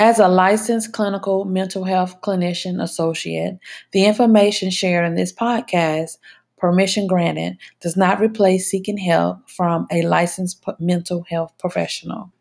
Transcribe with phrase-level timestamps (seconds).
[0.00, 3.58] As a licensed clinical mental health clinician associate,
[3.92, 6.16] the information shared in this podcast,
[6.56, 12.32] permission granted, does not replace seeking help from a licensed mental health professional.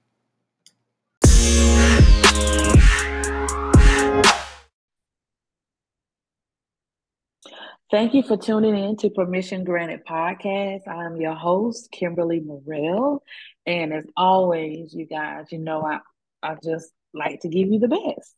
[7.92, 10.88] Thank you for tuning in to Permission Granted Podcast.
[10.88, 13.22] I'm your host, Kimberly Morrell.
[13.66, 16.00] And as always, you guys, you know, I,
[16.42, 18.36] I just like to give you the best.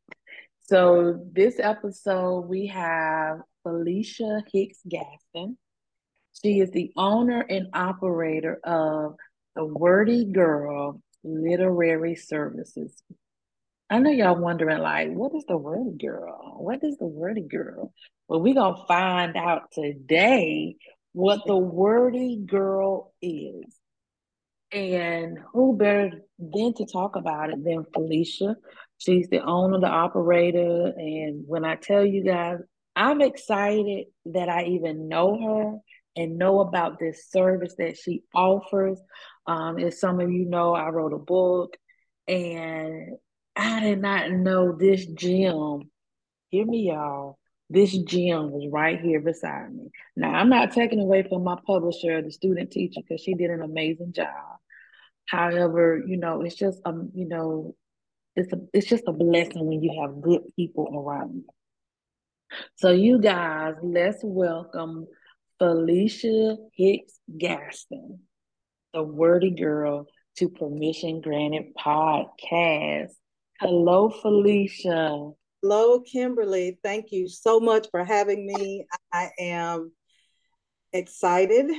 [0.63, 5.57] So this episode, we have Felicia Hicks Gaston.
[6.41, 9.15] She is the owner and operator of
[9.55, 13.03] the Wordy Girl Literary Services.
[13.89, 16.55] I know y'all wondering, like, what is the Wordy Girl?
[16.57, 17.93] What is the Wordy Girl?
[18.29, 20.77] Well, we're going to find out today
[21.11, 23.65] what the Wordy Girl is.
[24.71, 28.55] And who better than to talk about it than Felicia?
[28.99, 30.93] She's the owner, the operator.
[30.95, 32.59] And when I tell you guys,
[32.95, 38.99] I'm excited that I even know her and know about this service that she offers.
[39.45, 41.75] Um, as some of you know, I wrote a book
[42.27, 43.17] and
[43.55, 45.89] I did not know this gym.
[46.49, 47.37] Hear me, y'all.
[47.69, 49.89] This gym was right here beside me.
[50.15, 53.61] Now, I'm not taking away from my publisher, the student teacher, because she did an
[53.61, 54.60] amazing job.
[55.31, 57.73] However, you know, it's just um, you know,
[58.35, 61.45] it's a it's just a blessing when you have good people around you.
[62.75, 65.07] So you guys, let's welcome
[65.57, 68.19] Felicia Hicks Gaston,
[68.93, 73.11] the wordy girl to Permission Granted podcast.
[73.61, 75.31] Hello, Felicia.
[75.61, 76.77] Hello, Kimberly.
[76.83, 78.85] Thank you so much for having me.
[79.13, 79.93] I am
[80.91, 81.71] excited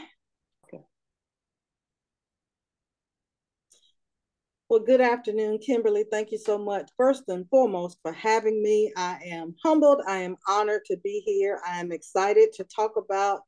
[4.72, 6.06] Well, good afternoon, Kimberly.
[6.10, 8.90] Thank you so much, first and foremost, for having me.
[8.96, 10.00] I am humbled.
[10.08, 11.60] I am honored to be here.
[11.68, 13.42] I am excited to talk about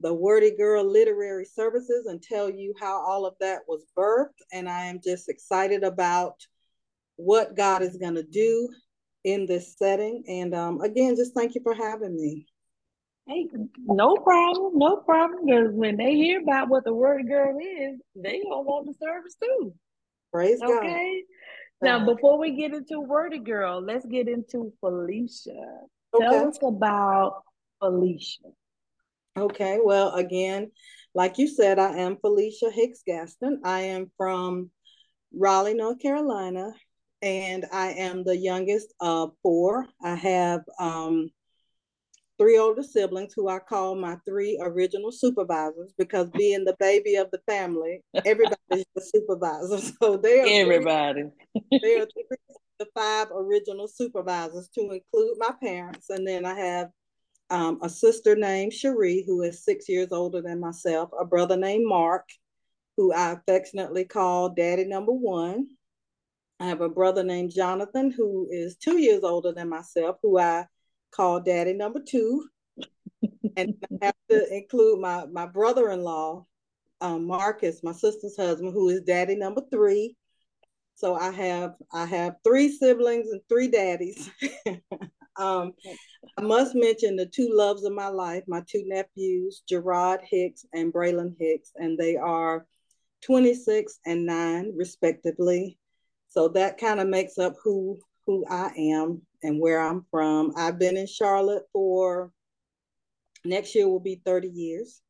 [0.00, 4.40] the Wordy Girl Literary Services and tell you how all of that was birthed.
[4.50, 6.36] And I am just excited about
[7.16, 8.70] what God is going to do
[9.24, 10.24] in this setting.
[10.26, 12.46] And um, again, just thank you for having me.
[13.28, 15.44] Hey, no problem, no problem.
[15.44, 19.36] Because when they hear about what the Wordy Girl is, they gonna want the service
[19.38, 19.74] too.
[20.32, 20.72] Praise okay.
[20.72, 20.84] God.
[20.84, 21.22] Okay.
[21.82, 25.50] Now, before we get into Wordy Girl, let's get into Felicia.
[26.14, 26.24] Okay.
[26.24, 27.42] Tell us about
[27.80, 28.44] Felicia.
[29.36, 29.80] Okay.
[29.82, 30.70] Well, again,
[31.14, 33.62] like you said, I am Felicia Hicks Gaston.
[33.64, 34.70] I am from
[35.34, 36.72] Raleigh, North Carolina,
[37.20, 39.86] and I am the youngest of four.
[40.02, 41.30] I have um,
[42.42, 47.30] three older siblings who I call my three original supervisors because being the baby of
[47.30, 49.78] the family, everybody's the supervisor.
[50.02, 51.22] So they are everybody.
[51.52, 52.36] Three, they are three,
[52.80, 56.88] the five original supervisors to include my parents, and then I have
[57.50, 61.86] um, a sister named Cherie who is six years older than myself, a brother named
[61.86, 62.24] Mark,
[62.96, 65.68] who I affectionately call Daddy Number One.
[66.58, 70.66] I have a brother named Jonathan who is two years older than myself, who I
[71.14, 72.48] called Daddy Number Two,
[73.56, 76.44] and I have to include my my brother-in-law,
[77.00, 80.16] um, Marcus, my sister's husband, who is Daddy Number Three.
[80.94, 84.30] So I have I have three siblings and three daddies.
[85.36, 85.72] um,
[86.38, 90.92] I must mention the two loves of my life, my two nephews, Gerard Hicks and
[90.92, 92.66] Braylon Hicks, and they are
[93.22, 95.78] 26 and 9 respectively.
[96.28, 100.52] So that kind of makes up who who I am and where I'm from.
[100.56, 102.32] I've been in Charlotte for
[103.44, 105.00] next year will be 30 years.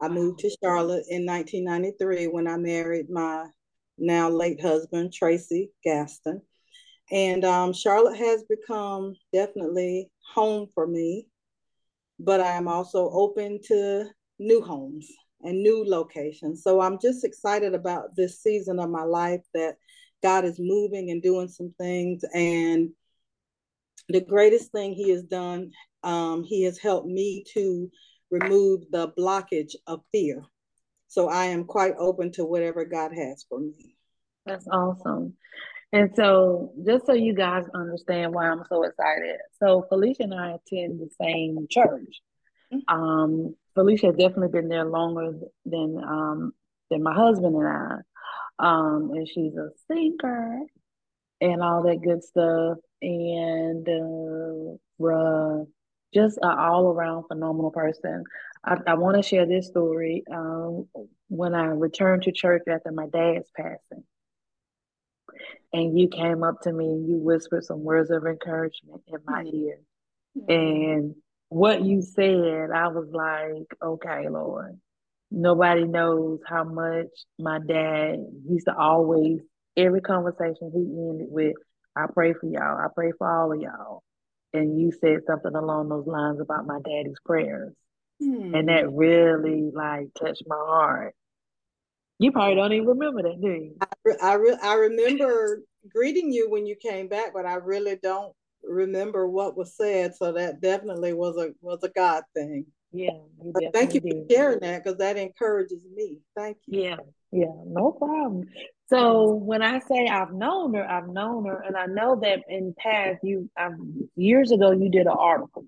[0.00, 3.46] I moved to Charlotte in 1993 when I married my
[3.98, 6.40] now late husband, Tracy Gaston.
[7.10, 11.26] And um, Charlotte has become definitely home for me,
[12.20, 14.04] but I am also open to
[14.38, 15.10] new homes
[15.42, 16.62] and new locations.
[16.62, 19.76] So I'm just excited about this season of my life that
[20.22, 22.24] God is moving and doing some things.
[22.34, 22.90] And
[24.08, 25.72] the greatest thing He has done,
[26.02, 27.90] um, He has helped me to
[28.30, 30.42] remove the blockage of fear.
[31.08, 33.96] So I am quite open to whatever God has for me.
[34.44, 35.34] That's awesome.
[35.92, 40.50] And so, just so you guys understand why I'm so excited, so Felicia and I
[40.50, 42.20] attend the same church.
[42.72, 42.94] Mm-hmm.
[42.94, 45.32] Um, Felicia has definitely been there longer
[45.64, 46.52] than um,
[46.90, 47.96] than my husband and I.
[48.58, 50.60] Um, and she's a singer
[51.40, 52.78] and all that good stuff.
[53.00, 55.64] And uh,
[56.14, 58.24] just an all around phenomenal person.
[58.64, 60.24] I, I want to share this story.
[60.32, 60.88] Um,
[61.28, 64.04] when I returned to church after my dad's passing,
[65.72, 69.44] and you came up to me and you whispered some words of encouragement in my
[69.44, 69.56] mm-hmm.
[69.56, 69.78] ear.
[70.48, 71.14] And
[71.50, 74.78] what you said, I was like, okay, Lord.
[75.30, 77.08] Nobody knows how much
[77.38, 78.16] my dad
[78.48, 79.40] used to always,
[79.76, 81.54] every conversation he ended with,
[81.98, 82.78] I pray for y'all.
[82.78, 84.02] I pray for all of y'all.
[84.54, 87.74] And you said something along those lines about my daddy's prayers.
[88.22, 88.54] Hmm.
[88.54, 91.14] And that really like touched my heart.
[92.18, 93.76] You probably don't even remember that, do you?
[93.80, 93.86] I,
[94.22, 99.28] I, re- I remember greeting you when you came back, but I really don't remember
[99.28, 100.14] what was said.
[100.14, 102.66] So that definitely was a was a God thing.
[102.92, 103.18] Yeah.
[103.72, 106.20] thank you for sharing that because that encourages me.
[106.36, 106.82] Thank you.
[106.82, 106.96] Yeah.
[107.32, 107.54] Yeah.
[107.66, 108.46] No problem.
[108.88, 112.74] So when I say I've known her, I've known her, and I know that in
[112.78, 115.66] past you um, years ago you did an article,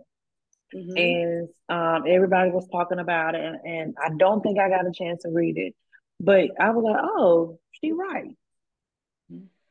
[0.74, 0.96] mm-hmm.
[0.96, 4.92] and um, everybody was talking about it, and, and I don't think I got a
[4.92, 5.74] chance to read it,
[6.18, 8.34] but I was like, oh, she right,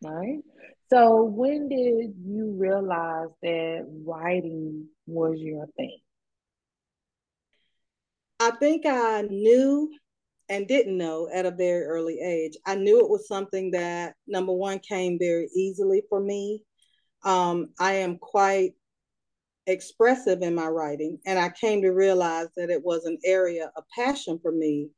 [0.04, 0.40] right.
[0.92, 5.98] So when did you realize that writing was your thing?
[8.40, 9.92] I think I knew
[10.50, 12.58] and didn't know at a very early age.
[12.66, 16.64] I knew it was something that, number one, came very easily for me.
[17.24, 18.74] Um, I am quite
[19.68, 23.84] expressive in my writing, and I came to realize that it was an area of
[23.96, 24.90] passion for me.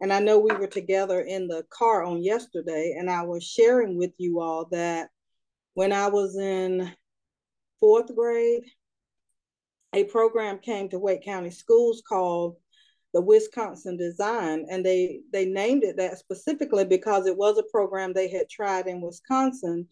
[0.00, 3.98] And I know we were together in the car on yesterday, and I was sharing
[3.98, 5.10] with you all that
[5.74, 6.90] when I was in
[7.80, 8.62] fourth grade,
[9.92, 12.56] a program came to Wake County Schools called
[13.12, 18.12] the Wisconsin Design, and they they named it that specifically because it was a program
[18.12, 19.88] they had tried in Wisconsin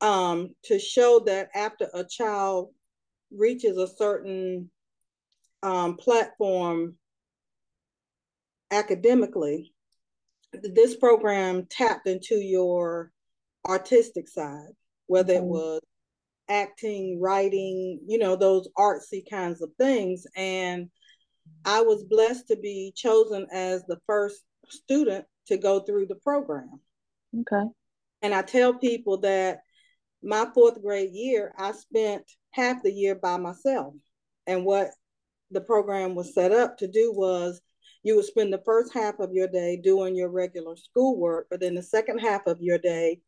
[0.00, 2.70] um, to show that after a child
[3.30, 4.70] reaches a certain
[5.62, 6.96] um, platform
[8.70, 9.72] academically,
[10.52, 13.10] this program tapped into your
[13.66, 14.70] artistic side,
[15.06, 15.80] whether it was
[16.48, 20.26] acting, writing, you know, those artsy kinds of things.
[20.36, 20.90] And
[21.64, 26.80] I was blessed to be chosen as the first student to go through the program.
[27.40, 27.68] Okay.
[28.22, 29.60] And I tell people that
[30.22, 33.94] my fourth grade year, I spent half the year by myself.
[34.46, 34.90] And what
[35.50, 37.60] the program was set up to do was
[38.02, 41.74] you would spend the first half of your day doing your regular schoolwork, but then
[41.74, 43.20] the second half of your day,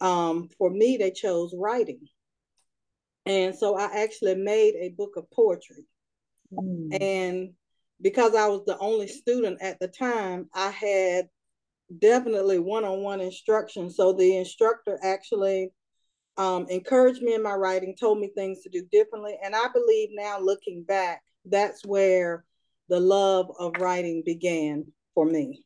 [0.00, 2.00] um, for me, they chose writing.
[3.26, 5.84] And so I actually made a book of poetry.
[6.52, 7.02] Mm.
[7.02, 7.50] And
[8.00, 11.28] because I was the only student at the time, I had
[11.98, 13.90] definitely one-on-one instruction.
[13.90, 15.72] So the instructor actually
[16.36, 19.38] um, encouraged me in my writing, told me things to do differently.
[19.42, 22.44] And I believe now looking back, that's where
[22.88, 25.64] the love of writing began for me.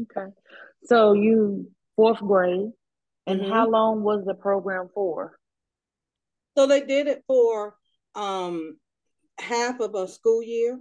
[0.00, 0.30] Okay.
[0.84, 2.70] So you fourth grade,
[3.26, 3.50] and mm-hmm.
[3.50, 5.38] how long was the program for?
[6.56, 7.76] So they did it for
[8.14, 8.78] um,
[9.40, 10.78] half of a school year.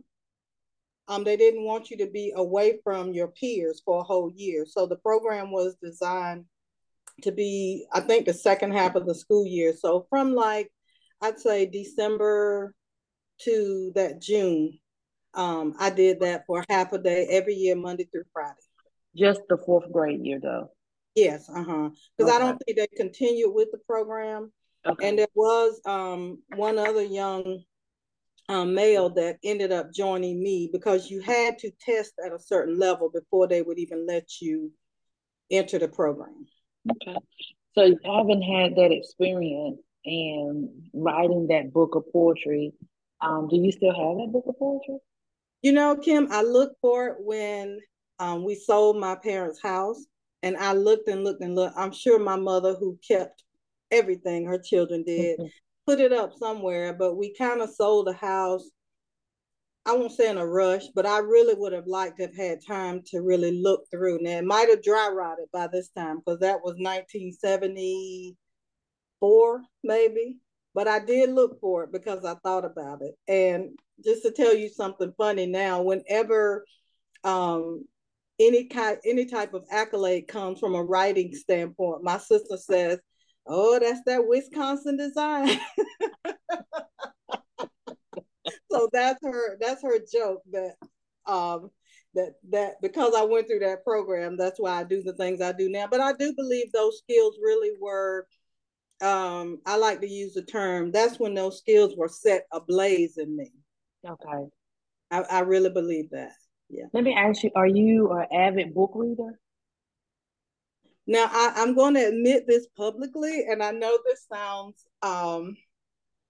[1.08, 4.66] Um, they didn't want you to be away from your peers for a whole year.
[4.68, 6.46] So the program was designed
[7.24, 9.74] to be, I think, the second half of the school year.
[9.74, 10.72] So from like,
[11.22, 12.76] I'd say December
[13.42, 14.78] to that June,
[15.34, 18.54] um, I did that for half a day every year, Monday through Friday.
[19.16, 20.72] Just the fourth grade year, though.
[21.16, 21.90] Yes, uh huh.
[22.18, 22.36] Because okay.
[22.36, 24.52] I don't think they continued with the program.
[24.86, 25.08] Okay.
[25.08, 27.64] And there was um, one other young
[28.50, 32.78] um, male that ended up joining me because you had to test at a certain
[32.78, 34.72] level before they would even let you
[35.52, 36.48] enter the program.
[36.90, 37.16] Okay.
[37.76, 42.74] So you haven't had that experience and writing that book of poetry.
[43.22, 44.98] Um, do you still have that book of poetry?
[45.62, 47.80] You know, Kim, I looked for it when
[48.18, 50.04] um, we sold my parents' house,
[50.42, 51.78] and I looked and looked and looked.
[51.78, 53.44] I'm sure my mother, who kept
[53.92, 55.48] everything her children did, mm-hmm
[55.90, 58.70] put it up somewhere, but we kind of sold the house.
[59.88, 62.60] I won't say in a rush, but I really would have liked to have had
[62.64, 64.20] time to really look through.
[64.22, 70.38] Now it might have dry rotted by this time because that was 1974, maybe.
[70.76, 73.16] But I did look for it because I thought about it.
[73.28, 73.72] And
[74.06, 76.66] just to tell you something funny now, whenever
[77.24, 77.84] um,
[78.40, 83.00] any kind any type of accolade comes from a writing standpoint, my sister says,
[83.48, 85.60] oh, that's that Wisconsin design.
[88.72, 90.76] so that's her that's her joke that
[91.26, 91.70] um
[92.16, 95.52] that that because I went through that program, that's why I do the things I
[95.52, 95.88] do now.
[95.90, 98.28] But I do believe those skills really were
[99.02, 103.36] um I like to use the term that's when those skills were set ablaze in
[103.36, 103.52] me.
[104.08, 104.50] Okay.
[105.12, 106.34] I, I really believe that.
[106.70, 106.86] Yeah.
[106.94, 109.40] Let me ask you, are you an avid book reader?
[111.10, 115.58] Now I, I'm going to admit this publicly, and I know this sounds um,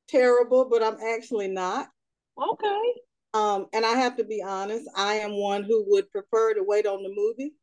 [0.08, 1.90] terrible, but I'm actually not.
[2.42, 2.94] Okay.
[3.34, 6.86] Um, and I have to be honest, I am one who would prefer to wait
[6.86, 7.56] on the movie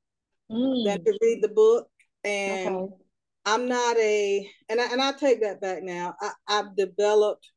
[0.52, 0.85] mm.
[0.85, 1.88] than to read the book.
[2.23, 2.94] And okay.
[3.46, 6.14] I'm not a, and I, and I take that back now.
[6.20, 7.50] I, I've developed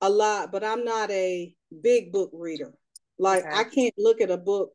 [0.00, 1.52] a lot, but I'm not a
[1.82, 2.72] big book reader.
[3.18, 3.56] Like okay.
[3.56, 4.70] I can't look at a book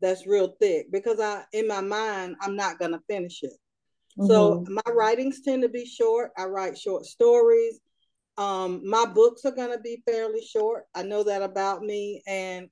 [0.00, 3.52] that's real thick because I, in my mind, I'm not gonna finish it.
[4.18, 4.26] Mm-hmm.
[4.26, 6.32] So my writings tend to be short.
[6.36, 7.80] I write short stories.
[8.36, 10.84] Um, my books are going to be fairly short.
[10.94, 12.22] I know that about me.
[12.26, 12.68] And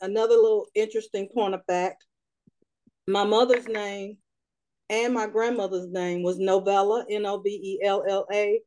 [0.00, 2.04] another little interesting point of fact
[3.06, 4.16] my mother's name
[4.90, 8.60] and my grandmother's name was Novella, N O V E L L A,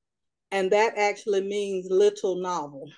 [0.52, 2.90] and that actually means little novel.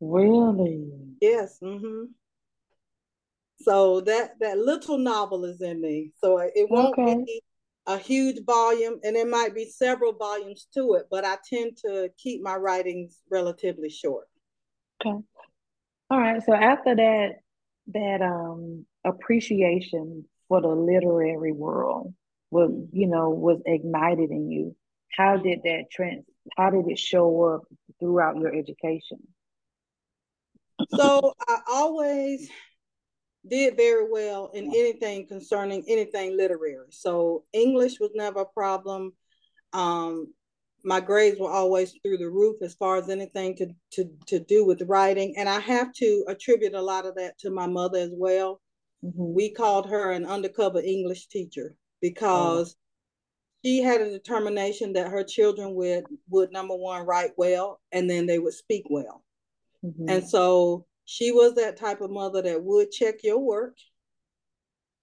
[0.00, 0.88] Really?
[1.20, 1.58] Yes.
[1.62, 2.04] Mm-hmm.
[3.60, 6.12] So that that little novel is in me.
[6.18, 7.22] So it won't okay.
[7.24, 7.42] be
[7.86, 12.10] a huge volume and there might be several volumes to it, but I tend to
[12.16, 14.26] keep my writings relatively short.
[15.04, 15.18] Okay.
[16.10, 16.42] All right.
[16.44, 17.40] So after that,
[17.88, 22.14] that um appreciation for the literary world
[22.50, 24.76] was, you know, was ignited in you.
[25.16, 26.24] How did that trend
[26.56, 27.62] how did it show up
[27.98, 29.18] throughout your education?
[30.96, 32.48] So I always
[33.48, 36.86] did very well in anything concerning anything literary.
[36.90, 39.12] So English was never a problem.
[39.72, 40.32] Um,
[40.84, 44.64] my grades were always through the roof as far as anything to, to, to do
[44.64, 45.34] with writing.
[45.36, 48.60] And I have to attribute a lot of that to my mother as well.
[49.04, 49.34] Mm-hmm.
[49.34, 52.80] We called her an undercover English teacher because oh.
[53.64, 58.26] she had a determination that her children would, would number one, write well, and then
[58.26, 59.22] they would speak well.
[59.84, 60.08] Mm-hmm.
[60.08, 63.76] And so she was that type of mother that would check your work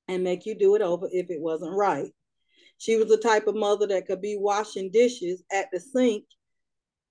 [0.07, 2.13] and make you do it over if it wasn't right.
[2.77, 6.23] She was the type of mother that could be washing dishes at the sink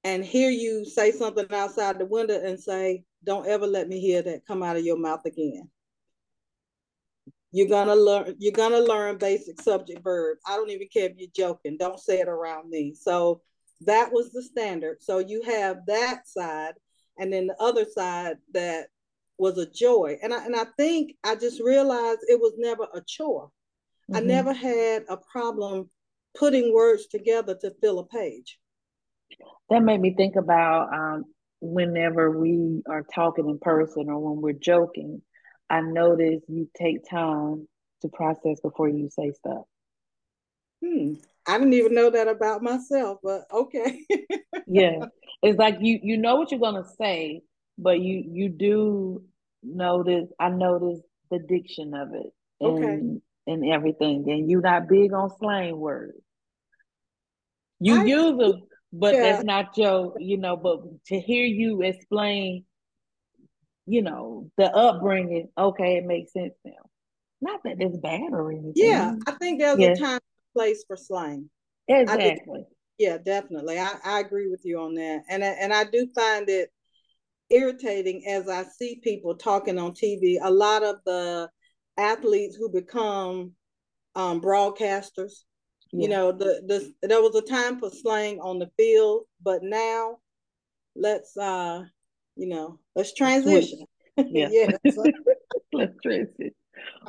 [0.02, 4.22] and hear you say something outside the window and say, Don't ever let me hear
[4.22, 5.68] that come out of your mouth again.
[7.52, 10.40] You're gonna learn, you're gonna learn basic subject verbs.
[10.48, 11.76] I don't even care if you're joking.
[11.76, 12.94] Don't say it around me.
[12.94, 13.42] So
[13.82, 15.02] that was the standard.
[15.02, 16.76] So you have that side
[17.18, 18.88] and then the other side that
[19.38, 20.18] was a joy.
[20.22, 23.50] And I and I think I just realized it was never a chore.
[24.10, 24.16] Mm-hmm.
[24.16, 25.90] I never had a problem
[26.38, 28.58] putting words together to fill a page.
[29.70, 31.24] That made me think about um,
[31.60, 35.22] whenever we are talking in person or when we're joking.
[35.68, 37.66] I notice you take time
[38.02, 39.64] to process before you say stuff.
[40.84, 41.14] Hmm.
[41.48, 44.04] I didn't even know that about myself, but okay.
[44.66, 45.06] yeah.
[45.42, 47.42] It's like you you know what you're gonna say,
[47.78, 49.24] but you you do
[49.62, 51.00] notice I notice
[51.30, 53.20] the diction of it and okay.
[53.46, 54.30] and everything.
[54.30, 56.18] And you're not big on slang words.
[57.80, 58.62] You I, use them,
[58.92, 59.22] but yeah.
[59.22, 62.64] that's not your, you know, but to hear you explain,
[63.86, 66.72] you know, the upbringing, okay, it makes sense now.
[67.42, 68.72] Not that it's bad or anything.
[68.76, 69.92] Yeah, I think there's yeah.
[69.92, 71.50] a time and place for slang.
[71.86, 72.64] Exactly.
[72.98, 73.78] Yeah, definitely.
[73.78, 75.22] I, I agree with you on that.
[75.28, 76.70] And and I do find it
[77.50, 80.38] irritating as I see people talking on TV.
[80.42, 81.50] A lot of the
[81.96, 83.52] athletes who become
[84.14, 85.44] um, broadcasters,
[85.92, 86.02] yeah.
[86.02, 90.16] you know, the, the there was a time for slang on the field, but now
[90.94, 91.84] let's uh,
[92.36, 93.80] you know, let's transition.
[94.18, 94.48] Yeah.
[95.74, 96.52] let's transition.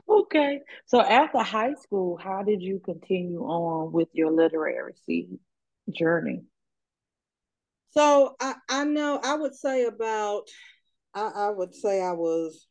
[0.10, 0.60] Okay.
[0.88, 5.40] So after high school, how did you continue on with your literacy
[5.92, 6.44] journey?
[7.92, 10.44] So I, I know I would say about
[11.14, 12.68] I, I would say I was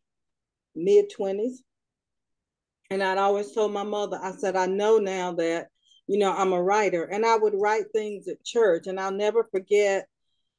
[0.75, 1.57] mid 20s.
[2.91, 5.67] And I'd always told my mother, I said, I know now that,
[6.07, 7.03] you know, I'm a writer.
[7.03, 8.87] And I would write things at church.
[8.87, 10.07] And I'll never forget,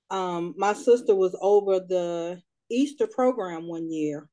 [0.10, 4.28] um, my sister was over the Easter program one year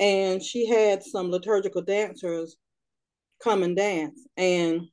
[0.00, 2.56] and she had some liturgical dancers
[3.42, 4.20] come and dance.
[4.36, 4.88] And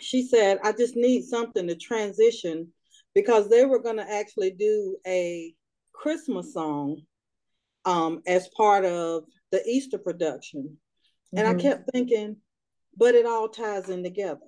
[0.00, 2.68] she said, I just need something to transition
[3.14, 5.54] because they were going to actually do a
[5.92, 7.02] Christmas song
[7.84, 10.76] um, as part of the Easter production.
[11.36, 11.58] And mm-hmm.
[11.58, 12.36] I kept thinking,
[12.96, 14.40] but it all ties in together.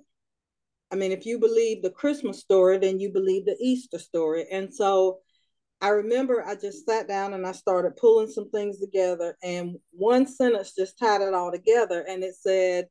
[0.91, 4.45] I mean, if you believe the Christmas story, then you believe the Easter story.
[4.51, 5.19] And so
[5.81, 10.25] I remember I just sat down and I started pulling some things together, and one
[10.25, 12.05] sentence just tied it all together.
[12.07, 12.87] And it said,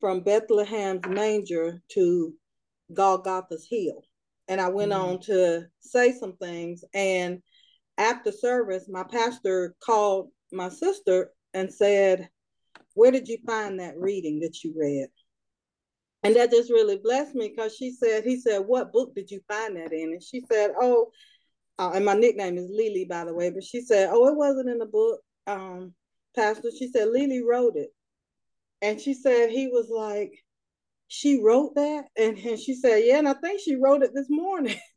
[0.00, 2.34] From Bethlehem's manger to
[2.92, 4.02] Golgotha's hill.
[4.48, 5.02] And I went mm-hmm.
[5.02, 6.84] on to say some things.
[6.94, 7.42] And
[7.98, 12.28] after service, my pastor called my sister and said,
[12.94, 15.08] Where did you find that reading that you read?
[16.26, 19.40] And that just really blessed me because she said, he said, what book did you
[19.46, 20.10] find that in?
[20.10, 21.12] And she said, oh,
[21.78, 24.68] uh, and my nickname is Lily, by the way, but she said, oh, it wasn't
[24.68, 25.94] in the book, um,
[26.34, 26.70] Pastor.
[26.76, 27.90] She said, Lily wrote it.
[28.82, 30.32] And she said, he was like,
[31.08, 32.04] she wrote that?
[32.16, 34.78] And, and she said, yeah, and I think she wrote it this morning.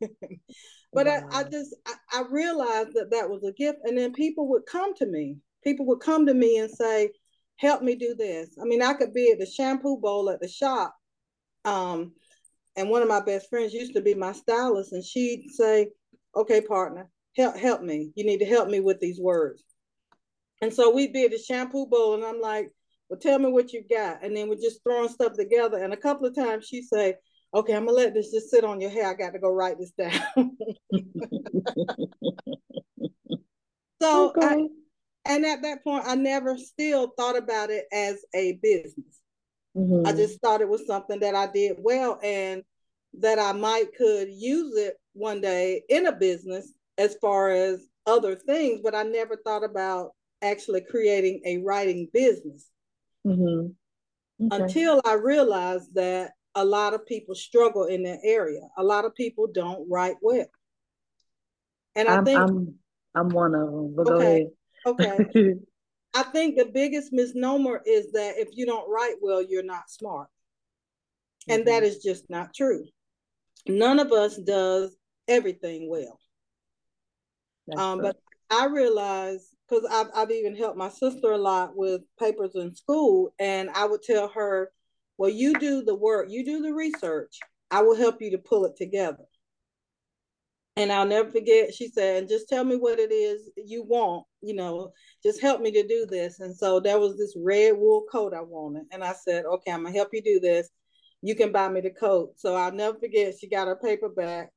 [0.92, 1.28] but wow.
[1.30, 3.78] I, I just, I, I realized that that was a gift.
[3.84, 5.36] And then people would come to me.
[5.64, 7.10] People would come to me and say,
[7.56, 8.50] help me do this.
[8.60, 10.94] I mean, I could be at the shampoo bowl at the shop.
[11.64, 12.12] Um,
[12.76, 15.88] and one of my best friends used to be my stylist, and she'd say,
[16.34, 18.12] okay, partner, help help me.
[18.14, 19.62] You need to help me with these words.
[20.62, 22.70] And so we'd be at the shampoo bowl, and I'm like,
[23.10, 24.22] well, tell me what you got.
[24.22, 25.82] And then we're just throwing stuff together.
[25.82, 27.16] And a couple of times she say,
[27.52, 29.08] okay, I'm gonna let this just sit on your hair.
[29.08, 30.22] I got to go write this down.
[34.00, 34.46] so okay.
[34.46, 34.68] I,
[35.26, 39.20] and at that point, I never still thought about it as a business.
[39.76, 40.06] Mm-hmm.
[40.06, 42.62] I just thought it was something that I did well and
[43.18, 48.36] that I might could use it one day in a business as far as other
[48.36, 50.12] things, but I never thought about
[50.42, 52.70] actually creating a writing business
[53.26, 54.46] mm-hmm.
[54.52, 54.62] okay.
[54.62, 58.62] until I realized that a lot of people struggle in that area.
[58.76, 60.46] A lot of people don't write well,
[61.94, 62.74] and I I'm, think I'm
[63.14, 63.94] I'm one of them.
[63.96, 64.46] But okay,
[64.86, 65.54] okay.
[66.14, 70.28] I think the biggest misnomer is that if you don't write well, you're not smart,
[70.28, 71.52] mm-hmm.
[71.52, 71.86] and that mm-hmm.
[71.86, 72.84] is just not true.
[73.68, 74.96] None of us does
[75.28, 76.18] everything well.
[77.76, 78.16] um, but
[78.50, 83.32] I realize because I've, I've even helped my sister a lot with papers in school,
[83.38, 84.72] and I would tell her,
[85.18, 87.38] well, you do the work, you do the research,
[87.70, 89.24] I will help you to pull it together.
[90.76, 94.54] And I'll never forget, she said, just tell me what it is you want, you
[94.54, 96.40] know, just help me to do this.
[96.40, 98.84] And so there was this red wool coat I wanted.
[98.90, 100.70] And I said, okay, I'm gonna help you do this.
[101.22, 102.34] You can buy me the coat.
[102.36, 104.50] So I'll never forget, she got her paperback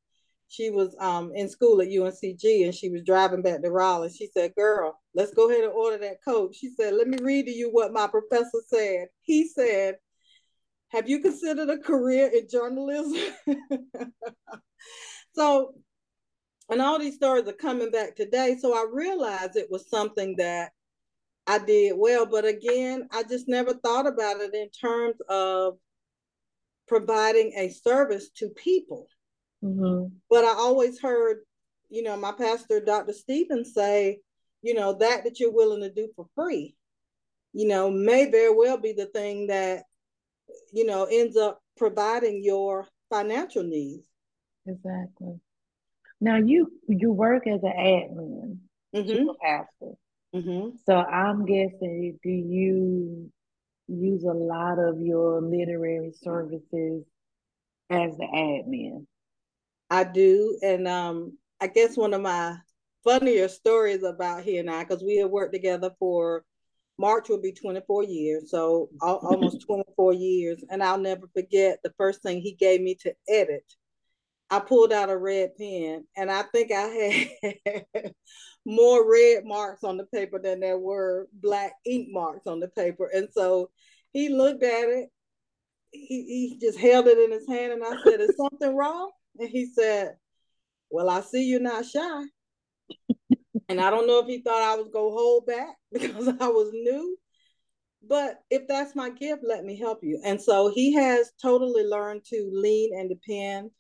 [0.48, 4.10] she was um, in school at UNCG and she was driving back to Raleigh.
[4.12, 6.56] She said, Girl, let's go ahead and order that coat.
[6.56, 9.08] She said, Let me read to you what my professor said.
[9.22, 9.96] He said,
[10.90, 13.34] Have you considered a career in journalism?
[15.34, 15.74] so,
[16.70, 18.58] and all these stories are coming back today.
[18.60, 20.72] So I realized it was something that
[21.48, 22.26] I did well.
[22.26, 25.78] But again, I just never thought about it in terms of
[26.88, 29.08] providing a service to people.
[29.64, 30.16] Mm-hmm.
[30.30, 31.38] But I always heard,
[31.90, 33.14] you know, my pastor, Dr.
[33.14, 34.20] Stevens, say,
[34.62, 36.76] you know, that that you're willing to do for free,
[37.54, 39.84] you know, may very well be the thing that,
[40.72, 44.06] you know, ends up providing your financial needs.
[44.66, 45.40] Exactly.
[46.20, 48.58] Now you you work as an admin,
[48.96, 49.28] mm-hmm.
[49.42, 49.96] pastor.
[50.34, 50.78] Mm-hmm.
[50.86, 53.32] So I'm guessing, do you
[53.88, 57.04] use a lot of your literary services
[57.90, 59.06] as the admin?
[59.94, 60.58] I do.
[60.64, 62.56] And um, I guess one of my
[63.04, 66.44] funnier stories about he and I, because we have worked together for
[66.98, 70.64] March will be 24 years, so almost 24 years.
[70.72, 73.72] And I'll never forget the first thing he gave me to edit.
[74.50, 77.86] I pulled out a red pen, and I think I had
[78.66, 83.12] more red marks on the paper than there were black ink marks on the paper.
[83.14, 83.70] And so
[84.12, 85.10] he looked at it,
[85.92, 89.12] he, he just held it in his hand, and I said, Is something wrong?
[89.40, 90.16] And he said,
[90.90, 92.24] Well, I see you're not shy.
[93.70, 96.48] and I don't know if he thought I was going to hold back because I
[96.48, 97.18] was new.
[98.06, 100.20] But if that's my gift, let me help you.
[100.26, 103.72] And so he has totally learned to lean and depend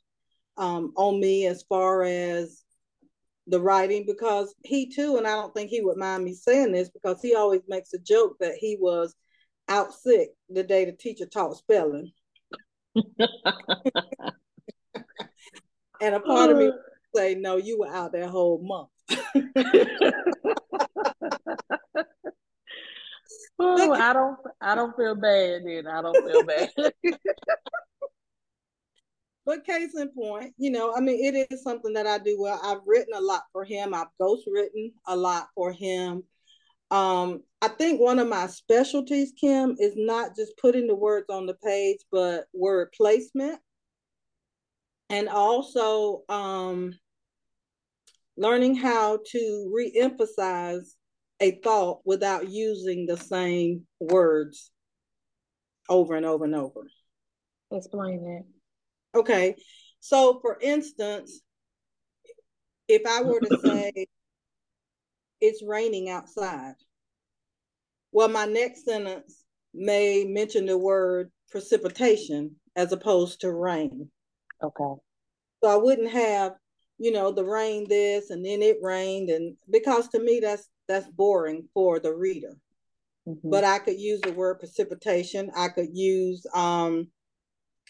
[0.55, 2.63] um, on me as far as
[3.47, 6.89] the writing because he too, and I don't think he would mind me saying this
[6.89, 9.13] because he always makes a joke that he was
[9.67, 12.11] out sick the day the teacher taught spelling.
[16.01, 16.71] And a part of me uh.
[17.15, 18.89] say, no, you were out that whole month.
[23.59, 25.87] oh, I don't I don't feel bad then.
[25.87, 26.69] I don't feel bad.
[29.45, 32.59] but case in point, you know, I mean, it is something that I do well.
[32.63, 33.93] I've written a lot for him.
[33.93, 36.23] I've ghost written a lot for him.
[36.91, 41.45] Um, I think one of my specialties, Kim, is not just putting the words on
[41.45, 43.59] the page, but word placement
[45.13, 46.91] and also um,
[48.35, 50.95] learning how to re-emphasize
[51.39, 54.71] a thought without using the same words
[55.87, 56.87] over and over and over.
[57.71, 59.19] Explain that.
[59.19, 59.55] Okay.
[59.99, 61.41] So for instance,
[62.87, 64.07] if I were to say
[65.41, 66.73] it's raining outside,
[68.11, 69.43] well, my next sentence
[69.75, 74.09] may mention the word precipitation as opposed to rain.
[74.63, 75.01] Okay.
[75.63, 76.53] So I wouldn't have,
[76.97, 81.07] you know, the rain this and then it rained and because to me that's that's
[81.07, 82.55] boring for the reader.
[83.27, 83.49] Mm-hmm.
[83.49, 85.51] But I could use the word precipitation.
[85.55, 87.07] I could use um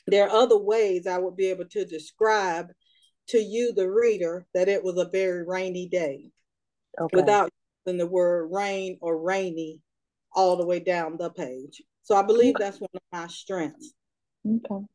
[0.08, 2.68] there are other ways I would be able to describe
[3.28, 6.30] to you, the reader, that it was a very rainy day
[7.00, 7.16] okay.
[7.16, 7.50] without
[7.86, 9.80] using the word rain or rainy
[10.34, 11.82] all the way down the page.
[12.02, 13.94] So I believe that's one of my strengths.
[14.46, 14.86] Okay.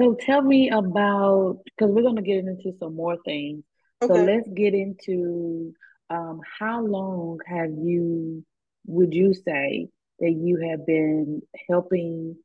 [0.00, 3.64] So tell me about because we're going to get into some more things.
[4.00, 4.14] Okay.
[4.14, 5.74] So let's get into
[6.08, 8.44] um, how long have you,
[8.86, 9.88] would you say,
[10.20, 12.36] that you have been helping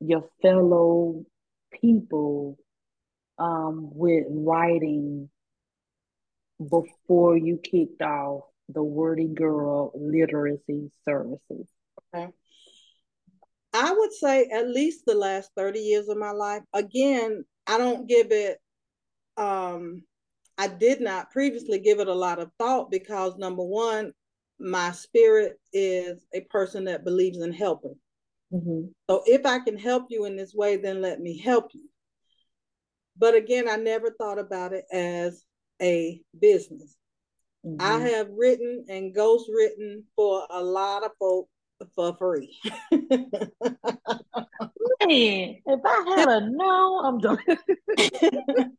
[0.00, 1.24] your fellow
[1.80, 2.58] people
[3.38, 5.30] um, with writing
[6.58, 11.66] before you kicked off the Wordy Girl Literacy Services?
[12.14, 12.28] Okay.
[13.72, 16.62] I would say at least the last 30 years of my life.
[16.72, 18.58] Again, I don't give it,
[19.36, 20.02] um,
[20.58, 24.12] I did not previously give it a lot of thought because number one,
[24.58, 27.96] my spirit is a person that believes in helping.
[28.52, 28.88] Mm-hmm.
[29.08, 31.88] So if I can help you in this way, then let me help you.
[33.16, 35.44] But again, I never thought about it as
[35.80, 36.96] a business.
[37.64, 37.80] Mm-hmm.
[37.80, 41.48] I have written and ghost written for a lot of folk
[41.94, 42.58] for free.
[42.92, 43.28] Man,
[45.66, 47.38] if I had a no, I'm done.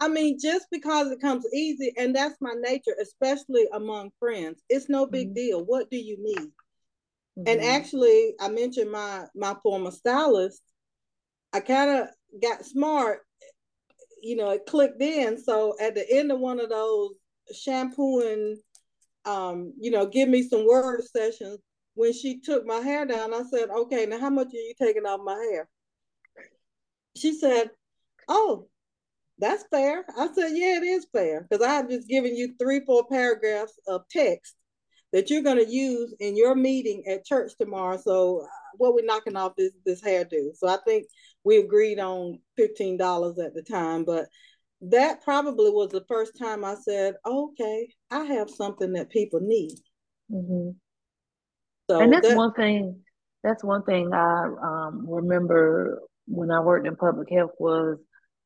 [0.00, 4.88] I mean, just because it comes easy, and that's my nature, especially among friends, it's
[4.88, 5.34] no big mm-hmm.
[5.34, 5.64] deal.
[5.64, 6.52] What do you need?
[7.38, 7.42] Mm-hmm.
[7.46, 10.62] And actually, I mentioned my my former stylist.
[11.52, 12.08] I kind of
[12.42, 13.20] got smart,
[14.22, 15.42] you know, it clicked in.
[15.42, 17.12] So at the end of one of those
[17.54, 18.56] shampooing,
[19.24, 21.58] um, you know, give me some word sessions,
[21.98, 25.04] when she took my hair down, I said, okay, now how much are you taking
[25.04, 25.68] off my hair?
[27.16, 27.70] She said,
[28.28, 28.68] oh,
[29.38, 30.04] that's fair.
[30.16, 34.02] I said, yeah, it is fair because I've just given you three, four paragraphs of
[34.12, 34.54] text
[35.12, 37.96] that you're going to use in your meeting at church tomorrow.
[37.96, 40.54] So uh, what we're knocking off this this hairdo.
[40.54, 41.06] So I think
[41.42, 44.26] we agreed on fifteen dollars at the time, but
[44.82, 49.78] that probably was the first time I said, okay, I have something that people need.
[50.30, 50.70] Mm-hmm.
[51.88, 53.00] So and that's that, one thing.
[53.42, 57.98] That's one thing I um, remember when I worked in public health was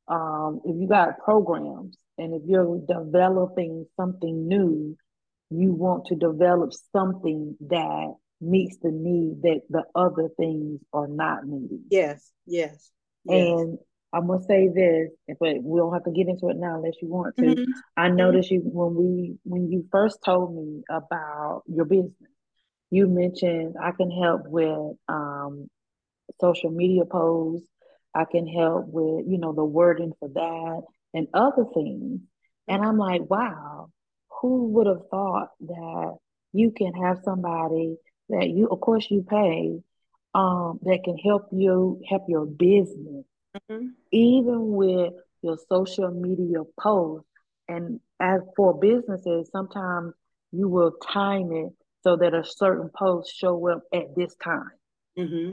[0.08, 4.96] um, if you got programs and if you're developing something new,
[5.50, 11.46] you want to develop something that meets the need that the other things are not
[11.46, 11.84] meeting.
[11.90, 12.90] Yes, yes.
[13.24, 13.48] yes.
[13.48, 13.78] And
[14.12, 15.08] I'm gonna say this,
[15.40, 17.44] but we don't have to get into it now unless you want to.
[17.44, 17.70] Mm-hmm.
[17.96, 22.12] I noticed you when we when you first told me about your business
[22.92, 25.70] you mentioned I can help with um,
[26.38, 27.66] social media posts.
[28.14, 30.82] I can help with, you know, the wording for that
[31.14, 32.20] and other things.
[32.68, 33.88] And I'm like, wow,
[34.28, 36.16] who would have thought that
[36.52, 37.96] you can have somebody
[38.28, 39.80] that you, of course, you pay,
[40.34, 43.24] um, that can help you help your business,
[43.70, 43.86] mm-hmm.
[44.10, 47.26] even with your social media posts.
[47.68, 50.12] And as for businesses, sometimes
[50.52, 54.70] you will time it so that a certain post show up at this time.
[55.18, 55.52] Mm-hmm.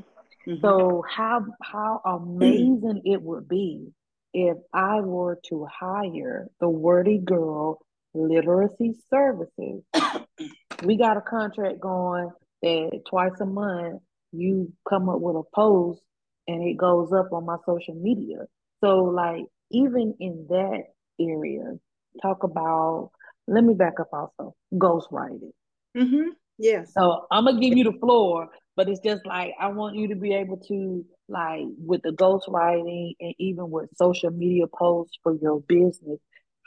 [0.50, 0.62] Mm-hmm.
[0.62, 3.88] So how how amazing it would be
[4.34, 7.80] if I were to hire the Wordy Girl
[8.14, 9.84] Literacy Services.
[10.84, 12.30] we got a contract going
[12.62, 16.02] that twice a month you come up with a post
[16.48, 18.40] and it goes up on my social media.
[18.84, 20.84] So like even in that
[21.20, 21.74] area,
[22.22, 23.12] talk about
[23.48, 25.52] let me back up also ghostwriting.
[25.98, 26.30] Mm-hmm.
[26.60, 26.94] Yes.
[26.94, 30.16] So I'm gonna give you the floor, but it's just like I want you to
[30.16, 35.62] be able to like with the ghostwriting and even with social media posts for your
[35.62, 36.20] business.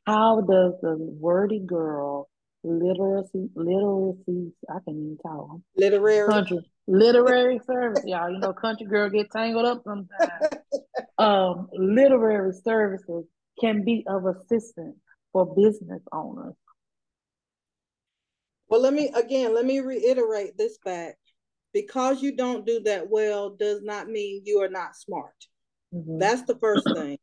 [0.07, 2.29] How does the wordy girl
[2.65, 5.59] literacy literacy I can even talk.
[5.77, 6.29] Literary.
[6.29, 6.59] Country.
[6.87, 8.31] Literary service y'all.
[8.31, 10.09] You know country girl get tangled up sometimes.
[11.19, 13.27] Um literary services
[13.61, 14.97] can be of assistance
[15.33, 16.55] for business owners
[18.73, 21.19] well, let me again, let me reiterate this fact.
[21.75, 25.35] Because you don't do that well does not mean you are not smart.
[25.95, 26.19] Mm-hmm.
[26.19, 27.19] That's the first thing.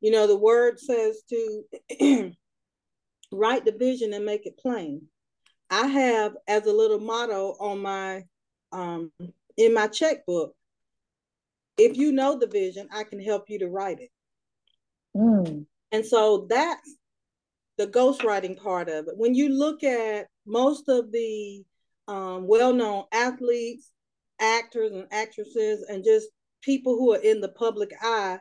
[0.00, 1.62] You know, the word says to
[3.32, 5.02] write the vision and make it plain.
[5.70, 8.24] I have as a little motto on my
[8.72, 9.12] um
[9.56, 10.56] in my checkbook.
[11.78, 14.10] If you know the vision, I can help you to write it.
[15.16, 15.66] Mm.
[15.92, 16.96] And so that's
[17.80, 19.14] the ghostwriting part of it.
[19.16, 21.64] When you look at most of the
[22.08, 23.90] um, well-known athletes,
[24.38, 26.28] actors and actresses, and just
[26.60, 28.38] people who are in the public eye,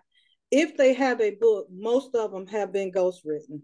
[0.51, 3.61] if they have a book, most of them have been ghostwritten.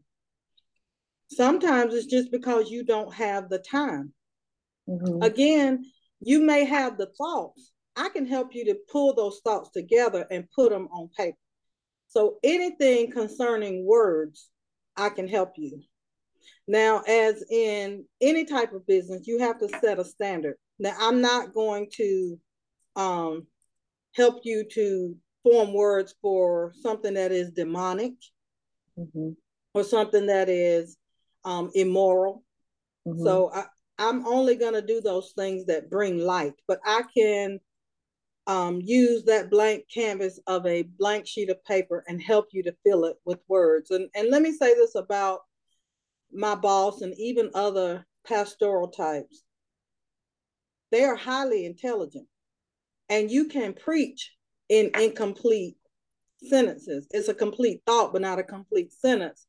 [1.30, 4.14] Sometimes it's just because you don't have the time.
[4.88, 5.24] Mm-hmm.
[5.24, 5.84] Again,
[6.22, 7.74] you may have the thoughts.
[7.98, 11.38] I can help you to pull those thoughts together and put them on paper.
[12.08, 14.50] So anything concerning words,
[14.98, 15.82] I can help you.
[16.68, 20.56] Now, as in any type of business, you have to set a standard.
[20.80, 22.40] Now, I'm not going to
[22.96, 23.48] um,
[24.16, 28.14] help you to form words for something that is demonic
[28.98, 29.30] mm-hmm.
[29.74, 30.98] or something that is
[31.44, 32.44] um, immoral.
[33.08, 33.24] Mm-hmm.
[33.24, 33.66] So I,
[34.00, 37.60] I'm only going to do those things that bring light, but I can
[38.48, 42.76] um, use that blank canvas of a blank sheet of paper and help you to
[42.86, 43.92] fill it with words.
[43.92, 45.42] And, and let me say this about
[46.32, 49.44] my boss and even other pastoral types.
[50.92, 52.28] They are highly intelligent
[53.10, 54.32] and you can preach
[54.70, 55.78] in incomplete
[56.42, 57.08] sentences.
[57.12, 59.46] It's a complete thought, but not a complete sentence.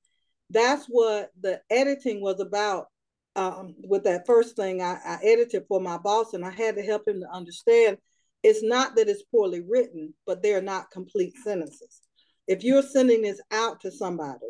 [0.50, 2.86] That's what the editing was about.
[3.34, 6.82] Um, with that first thing, I, I edited for my boss, and I had to
[6.82, 7.98] help him to understand
[8.46, 12.00] it's not that it's poorly written, but they're not complete sentences.
[12.46, 14.46] If you're sending this out to somebody,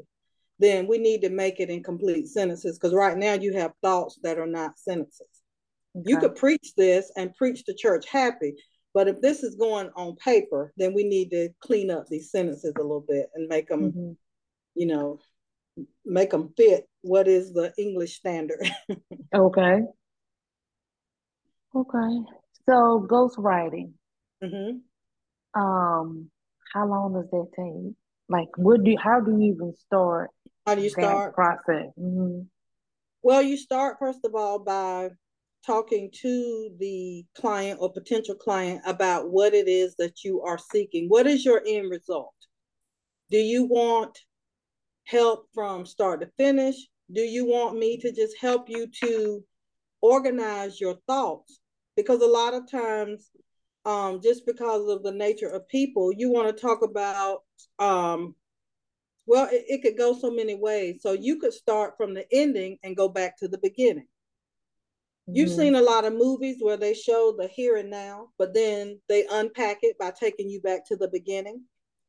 [0.58, 4.18] then we need to make it in complete sentences because right now you have thoughts
[4.22, 5.26] that are not sentences.
[5.96, 6.10] Okay.
[6.10, 8.52] You could preach this and preach the church happy,
[8.92, 12.74] but if this is going on paper, then we need to clean up these sentences
[12.76, 14.12] a little bit and make them, mm-hmm.
[14.74, 15.20] you know,
[16.04, 18.70] make them fit what is the English standard.
[19.34, 19.80] okay.
[21.74, 22.18] Okay.
[22.68, 23.92] So ghostwriting.
[24.42, 25.60] Mm-hmm.
[25.60, 26.30] Um,
[26.74, 27.94] how long does that take?
[28.28, 30.30] Like, what do how do you even start?
[30.66, 31.92] How do you start process?
[31.98, 32.42] Mm-hmm.
[33.22, 35.10] Well, you start first of all by
[35.64, 41.06] talking to the client or potential client about what it is that you are seeking.
[41.08, 42.34] What is your end result?
[43.30, 44.16] Do you want
[45.04, 46.76] help from start to finish?
[47.12, 49.44] Do you want me to just help you to
[50.02, 51.60] organize your thoughts?
[51.96, 53.30] Because a lot of times,
[53.84, 57.42] um, just because of the nature of people, you want to talk about,
[57.78, 58.34] um,
[59.26, 61.00] well, it, it could go so many ways.
[61.02, 64.06] So you could start from the ending and go back to the beginning.
[65.28, 65.58] You've mm-hmm.
[65.58, 69.26] seen a lot of movies where they show the here and now, but then they
[69.30, 71.62] unpack it by taking you back to the beginning.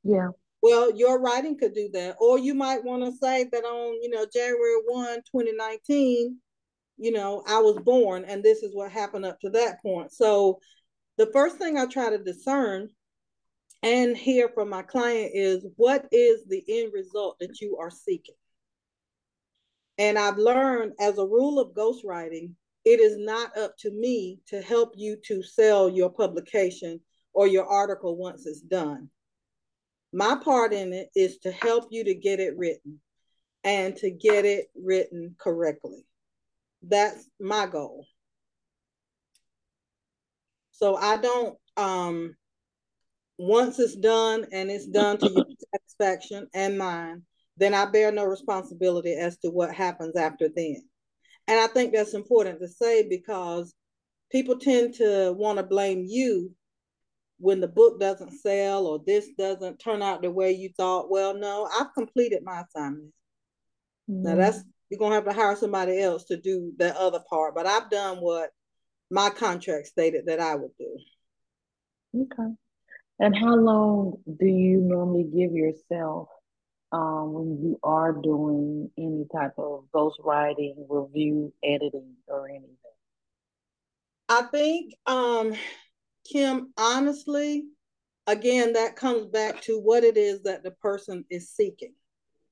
[0.04, 0.30] Yeah.
[0.62, 2.18] Well, your writing could do that.
[2.20, 6.38] Or you might want to say that on, you know, January 1, 2019,
[6.98, 10.12] you know, I was born and this is what happened up to that point.
[10.12, 10.60] So
[11.18, 12.90] the first thing I try to discern
[13.84, 18.36] and hear from my client is what is the end result that you are seeking?
[19.98, 22.54] And I've learned as a rule of ghostwriting,
[22.86, 27.00] it is not up to me to help you to sell your publication
[27.34, 29.10] or your article once it's done.
[30.14, 33.00] My part in it is to help you to get it written
[33.64, 36.06] and to get it written correctly.
[36.82, 38.06] That's my goal.
[40.72, 42.36] So I don't um
[43.38, 47.24] once it's done and it's done to your satisfaction and mine,
[47.58, 50.84] then I bear no responsibility as to what happens after then.
[51.48, 53.74] And I think that's important to say because
[54.32, 56.52] people tend to want to blame you
[57.40, 61.10] when the book doesn't sell or this doesn't turn out the way you thought.
[61.12, 63.14] Well, no, I've completed my assignment.
[64.10, 64.24] Mm-hmm.
[64.24, 67.66] Now that's you're gonna have to hire somebody else to do the other part, but
[67.66, 68.52] I've done what
[69.10, 70.98] my contract stated that I would do.
[72.22, 72.54] Okay.
[73.20, 76.30] And how long do you normally give yourself
[76.92, 82.76] um, when you are doing any type of ghostwriting, review, editing, or anything?
[84.30, 85.54] I think, um,
[86.30, 87.66] Kim, honestly,
[88.28, 91.94] again, that comes back to what it is that the person is seeking.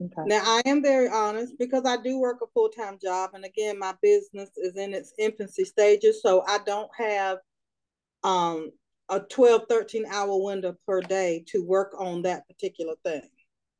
[0.03, 0.23] Okay.
[0.25, 3.31] Now, I am very honest because I do work a full time job.
[3.33, 6.21] And again, my business is in its infancy stages.
[6.21, 7.37] So I don't have
[8.23, 8.71] um,
[9.09, 13.29] a 12, 13 hour window per day to work on that particular thing.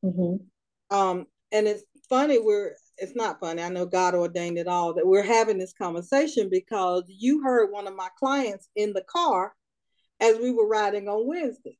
[0.04, 0.96] Mm-hmm.
[0.96, 3.62] Um, and it's funny, we're it's not funny.
[3.62, 7.88] I know God ordained it all that we're having this conversation because you heard one
[7.88, 9.54] of my clients in the car
[10.22, 11.78] as we were riding on Wednesday.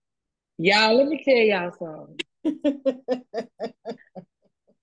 [0.58, 2.20] Y'all, let me tell y'all something.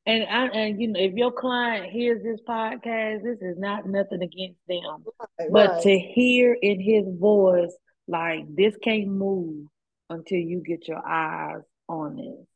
[0.07, 4.23] and I and you know, if your client hears this podcast, this is not nothing
[4.23, 5.05] against them.
[5.39, 5.83] Right, but right.
[5.83, 7.73] to hear in his voice,
[8.09, 9.67] like this can't move
[10.11, 12.47] until you get your eyes on this.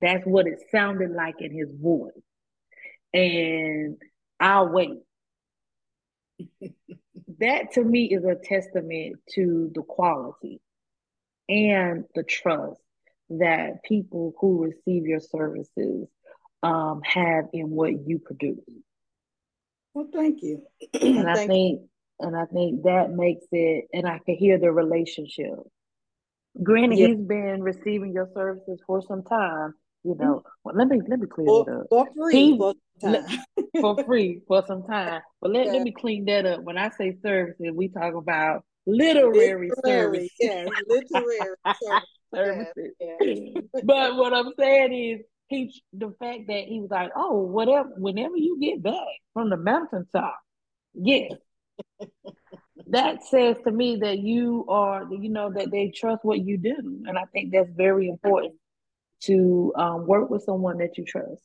[0.00, 2.12] That's what it sounded like in his voice.
[3.14, 3.96] And
[4.40, 4.98] I'll wait.
[7.38, 10.60] that to me is a testament to the quality.
[11.48, 12.80] and the trust
[13.30, 16.08] that people who receive your services
[16.62, 18.58] um, have in what you produce.
[19.94, 20.62] Well, thank you.
[21.00, 21.82] and I think,
[22.20, 25.54] and I think that makes it, and I can hear the relationship.
[26.62, 27.08] Granted, yeah.
[27.08, 29.74] he's been receiving your services for some time.
[30.04, 30.22] You mm-hmm.
[30.22, 31.86] know, well, let me let me clear for, that up.
[31.90, 32.74] For free, for,
[33.80, 35.20] for free for some time.
[35.40, 35.72] But let, yeah.
[35.72, 36.62] let me clean that up.
[36.62, 40.30] When I say services, we talk about literary, literary service.
[40.38, 41.56] Yeah, literary
[42.34, 42.92] services.
[43.00, 43.60] Yeah.
[43.84, 48.36] but what I'm saying is he the fact that he was like, oh, whatever, whenever
[48.36, 48.94] you get back
[49.32, 50.38] from the mountaintop,
[50.94, 51.32] yes.
[52.88, 57.04] that says to me that you are, you know, that they trust what you do,
[57.06, 58.54] and I think that's very important
[59.22, 61.42] to um, work with someone that you trust.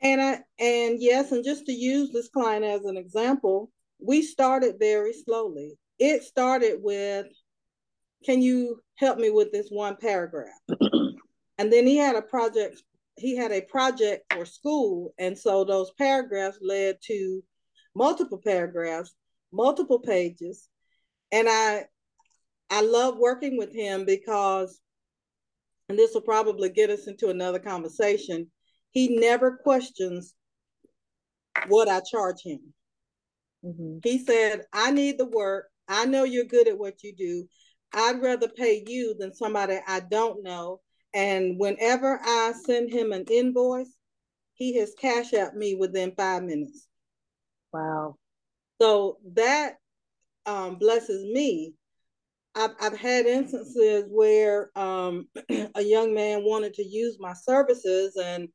[0.00, 4.76] And I and yes, and just to use this client as an example, we started
[4.78, 5.78] very slowly.
[5.98, 7.26] It started with,
[8.24, 10.60] "Can you help me with this one paragraph?"
[11.58, 12.82] and then he had a project.
[13.16, 17.42] He had a project for school, and so those paragraphs led to
[17.94, 19.14] multiple paragraphs,
[19.52, 20.68] multiple pages,
[21.30, 21.86] and I
[22.70, 24.80] I love working with him because,
[25.88, 28.50] and this will probably get us into another conversation
[28.92, 30.34] he never questions
[31.68, 32.60] what I charge him.
[33.64, 33.98] Mm-hmm.
[34.04, 35.66] He said, I need the work.
[35.88, 37.48] I know you're good at what you do.
[37.94, 40.80] I'd rather pay you than somebody I don't know.
[41.14, 43.94] And whenever I send him an invoice,
[44.54, 46.88] he has cash out me within five minutes.
[47.72, 48.16] Wow.
[48.80, 49.76] So that
[50.46, 51.74] um, blesses me.
[52.54, 55.28] I've, I've had instances where um,
[55.74, 58.48] a young man wanted to use my services and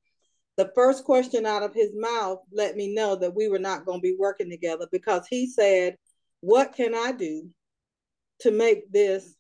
[0.58, 4.00] the first question out of his mouth let me know that we were not going
[4.00, 5.96] to be working together because he said,
[6.42, 7.50] What can I do
[8.40, 9.36] to make this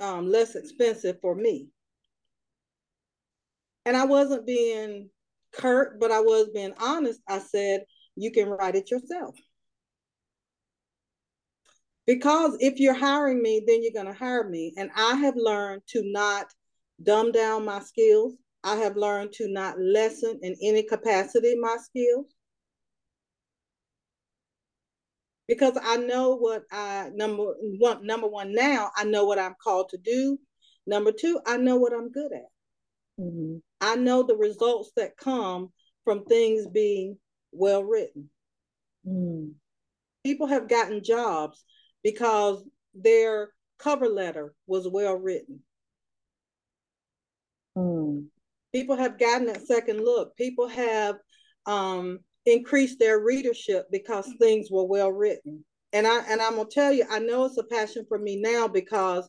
[0.00, 1.68] um, less expensive for me?
[3.84, 5.10] And I wasn't being
[5.52, 7.20] curt, but I was being honest.
[7.28, 7.84] I said,
[8.16, 9.36] You can write it yourself.
[12.06, 14.72] Because if you're hiring me, then you're going to hire me.
[14.76, 16.46] And I have learned to not
[17.02, 22.26] dumb down my skills I have learned to not lessen in any capacity my skills.
[25.48, 29.90] Because I know what I number one number one now, I know what I'm called
[29.90, 30.38] to do.
[30.86, 33.20] Number two, I know what I'm good at.
[33.20, 33.56] Mm-hmm.
[33.80, 35.72] I know the results that come
[36.04, 37.18] from things being
[37.52, 38.30] well written.
[39.06, 39.52] Mm.
[40.24, 41.64] People have gotten jobs
[42.02, 45.60] because their cover letter was well written.
[47.76, 48.26] Mm
[48.76, 50.36] people have gotten that second look.
[50.36, 51.16] People have
[51.64, 55.64] um, increased their readership because things were well written.
[55.92, 58.68] And I and I'm gonna tell you, I know it's a passion for me now
[58.68, 59.28] because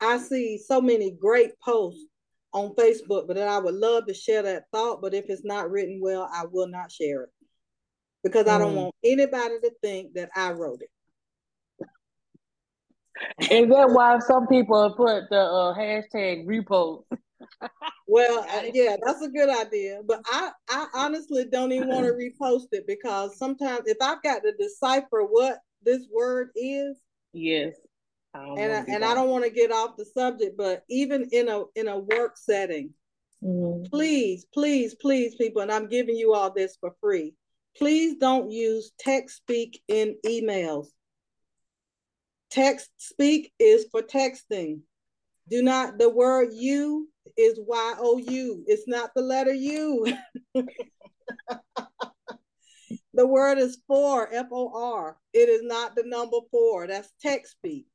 [0.00, 2.06] I see so many great posts
[2.52, 5.02] on Facebook, but that I would love to share that thought.
[5.02, 7.30] But if it's not written well, I will not share it
[8.22, 8.50] because mm.
[8.50, 8.76] I don't mm.
[8.76, 10.90] want anybody to think that I wrote it.
[13.38, 17.04] Is that why some people put the uh, hashtag repost?
[18.06, 20.00] Well, yeah, that's a good idea.
[20.06, 24.42] But I, I honestly don't even want to repost it because sometimes if I've got
[24.42, 26.98] to decipher what this word is,
[27.32, 27.74] yes,
[28.34, 31.64] and I, and I don't want to get off the subject, but even in a
[31.76, 32.90] in a work setting,
[33.42, 33.84] mm-hmm.
[33.84, 37.34] please, please, please, people, and I'm giving you all this for free.
[37.76, 40.86] Please don't use text speak in emails.
[42.50, 44.80] Text speak is for texting.
[45.50, 48.64] Do not the word you is Y O U.
[48.66, 50.06] It's not the letter U.
[53.14, 55.16] the word is for, F O R.
[55.32, 56.86] It is not the number four.
[56.86, 57.86] That's text speak.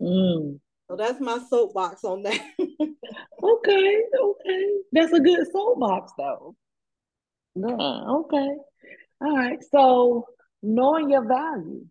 [0.00, 0.60] Mm.
[0.88, 2.40] So that's my soapbox on that.
[3.42, 4.66] okay, okay.
[4.92, 6.56] That's a good soapbox though.
[7.54, 8.48] Yeah, okay.
[9.20, 9.58] All right.
[9.70, 10.26] So
[10.62, 11.86] knowing your value.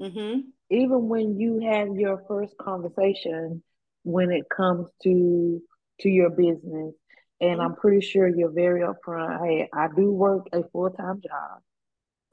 [0.00, 0.40] Mm-hmm.
[0.70, 3.62] Even when you have your first conversation
[4.04, 5.60] when it comes to
[6.00, 6.94] to your business.
[7.40, 7.60] And.
[7.60, 9.44] I'm pretty sure you're very upfront.
[9.44, 11.60] Hey, I do work a full time job.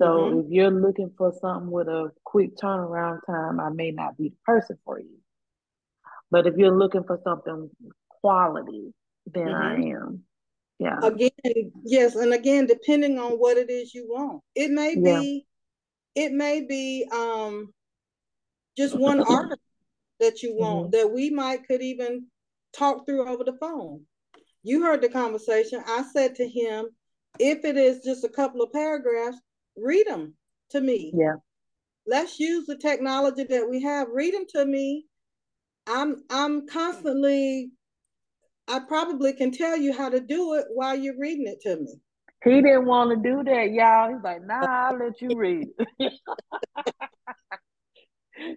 [0.01, 0.39] So mm-hmm.
[0.39, 4.35] if you're looking for something with a quick turnaround time, I may not be the
[4.45, 5.17] person for you.
[6.31, 7.69] But if you're looking for something
[8.09, 8.93] quality,
[9.25, 9.83] then mm-hmm.
[9.83, 10.23] I am.
[10.79, 10.99] Yeah.
[11.03, 15.45] Again, yes, and again, depending on what it is you want, it may be,
[16.15, 17.71] it may be um,
[18.75, 19.59] just one article
[20.21, 20.91] that you want mm-hmm.
[20.91, 22.27] that we might could even
[22.73, 24.01] talk through over the phone.
[24.63, 25.83] You heard the conversation.
[25.85, 26.87] I said to him,
[27.39, 29.37] if it is just a couple of paragraphs,
[29.75, 30.35] read them
[30.69, 31.11] to me.
[31.13, 31.35] Yeah.
[32.07, 34.07] Let's use the technology that we have.
[34.13, 35.05] Read them to me
[35.87, 37.71] I'm I'm constantly
[38.67, 41.95] I probably can tell you how to do it while you're reading it to me.
[42.43, 44.13] He didn't want to do that, y'all.
[44.13, 45.67] He's like, nah, I'll let you read.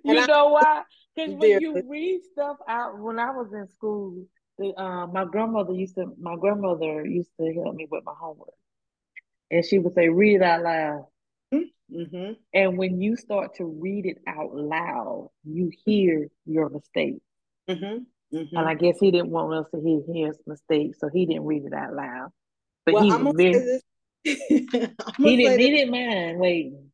[0.05, 0.83] you know why?
[1.15, 4.25] Because when you read stuff out, when I was in school,
[4.59, 8.55] the, uh, my grandmother used to my grandmother used to help me with my homework,
[9.51, 11.07] and she would say, "Read it out loud."
[11.93, 12.33] Mm-hmm.
[12.53, 17.21] And when you start to read it out loud, you hear your mistakes.
[17.69, 18.37] Mm-hmm.
[18.37, 18.57] Mm-hmm.
[18.57, 21.65] And I guess he didn't want us to hear his mistakes, so he didn't read
[21.65, 22.31] it out loud.
[22.85, 23.81] But well, he was very,
[24.25, 26.91] he didn't he didn't mind waiting.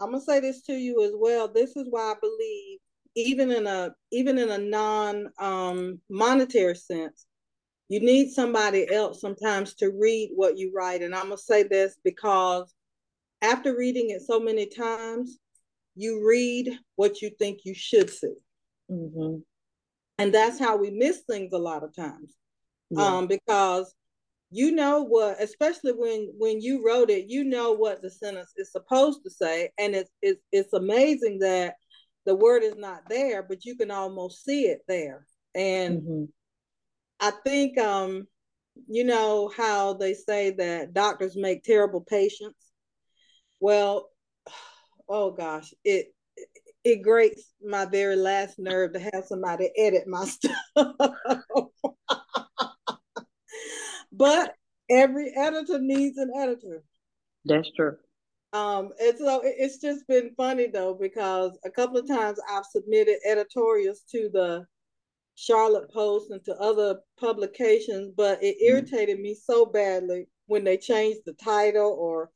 [0.00, 1.48] I'm gonna say this to you as well.
[1.48, 2.78] This is why I believe,
[3.16, 7.26] even in a even in a non um, monetary sense,
[7.88, 11.02] you need somebody else sometimes to read what you write.
[11.02, 12.72] And I'm gonna say this because
[13.42, 15.38] after reading it so many times,
[15.96, 18.34] you read what you think you should see.
[18.90, 19.38] Mm-hmm.
[20.18, 22.34] And that's how we miss things a lot of times.
[22.90, 23.02] Yeah.
[23.02, 23.94] Um, because
[24.50, 28.72] you know what, especially when when you wrote it, you know what the sentence is
[28.72, 29.70] supposed to say.
[29.78, 31.74] And it's it's it's amazing that
[32.26, 35.26] the word is not there, but you can almost see it there.
[35.54, 36.24] And mm-hmm.
[37.20, 38.26] I think um,
[38.88, 42.70] you know how they say that doctors make terrible patients
[43.60, 44.08] well,
[45.08, 46.06] oh gosh, it
[46.82, 50.56] it grates my very last nerve to have somebody edit my stuff.
[54.12, 54.54] but
[54.88, 56.82] every editor needs an editor.
[57.44, 57.96] That's true.
[58.52, 63.18] Um, and so it's just been funny though because a couple of times I've submitted
[63.24, 64.66] editorials to the
[65.36, 68.68] Charlotte Post and to other publications, but it mm.
[68.68, 69.22] irritated mm.
[69.22, 72.30] me so badly when they changed the title or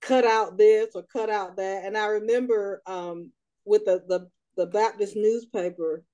[0.00, 1.84] cut out this or cut out that.
[1.84, 3.32] And I remember um,
[3.64, 6.04] with the, the, the Baptist newspaper,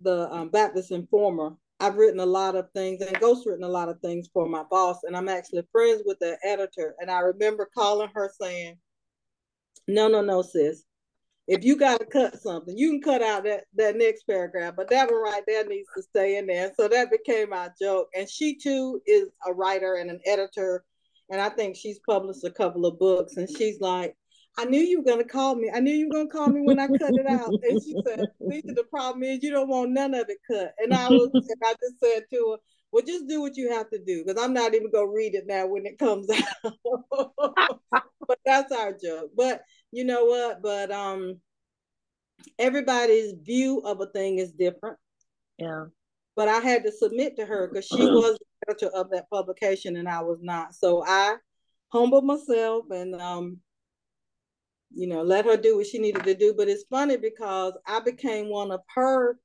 [0.00, 3.88] the um, Baptist Informer, I've written a lot of things and Ghost written a lot
[3.88, 4.98] of things for my boss.
[5.02, 6.94] And I'm actually friends with the editor.
[7.00, 8.78] And I remember calling her saying,
[9.88, 10.84] no, no, no, sis.
[11.48, 14.88] If you got to cut something, you can cut out that, that next paragraph, but
[14.90, 16.70] that one right there needs to stay in there.
[16.76, 18.08] So that became our joke.
[18.14, 20.84] And she too is a writer and an editor
[21.32, 23.38] and I think she's published a couple of books.
[23.38, 24.14] And she's like,
[24.58, 25.70] I knew you were gonna call me.
[25.74, 27.54] I knew you were gonna call me when I cut it out.
[27.62, 30.74] And she said, Lisa, the problem is you don't want none of it cut.
[30.78, 32.56] And I was and I just said to her,
[32.90, 35.46] Well, just do what you have to do, because I'm not even gonna read it
[35.46, 36.74] now when it comes out.
[38.28, 39.30] but that's our joke.
[39.36, 40.62] But you know what?
[40.62, 41.40] But um
[42.58, 44.98] everybody's view of a thing is different.
[45.58, 45.86] Yeah.
[46.34, 49.96] But I had to submit to her because she was the editor of that publication
[49.96, 50.74] and I was not.
[50.74, 51.36] So I
[51.88, 53.58] humbled myself and um,
[54.94, 56.54] you know, let her do what she needed to do.
[56.56, 59.38] But it's funny because I became one of her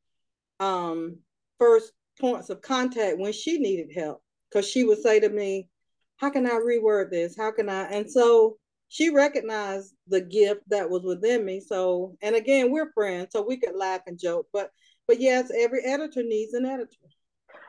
[0.60, 1.18] um
[1.60, 4.22] first points of contact when she needed help.
[4.50, 5.70] Because she would say to me,
[6.18, 7.36] How can I reword this?
[7.38, 7.84] How can I?
[7.86, 8.58] And so
[8.90, 11.60] she recognized the gift that was within me.
[11.60, 14.48] So, and again, we're friends, so we could laugh and joke.
[14.54, 14.72] But
[15.08, 16.92] but yes, every editor needs an editor.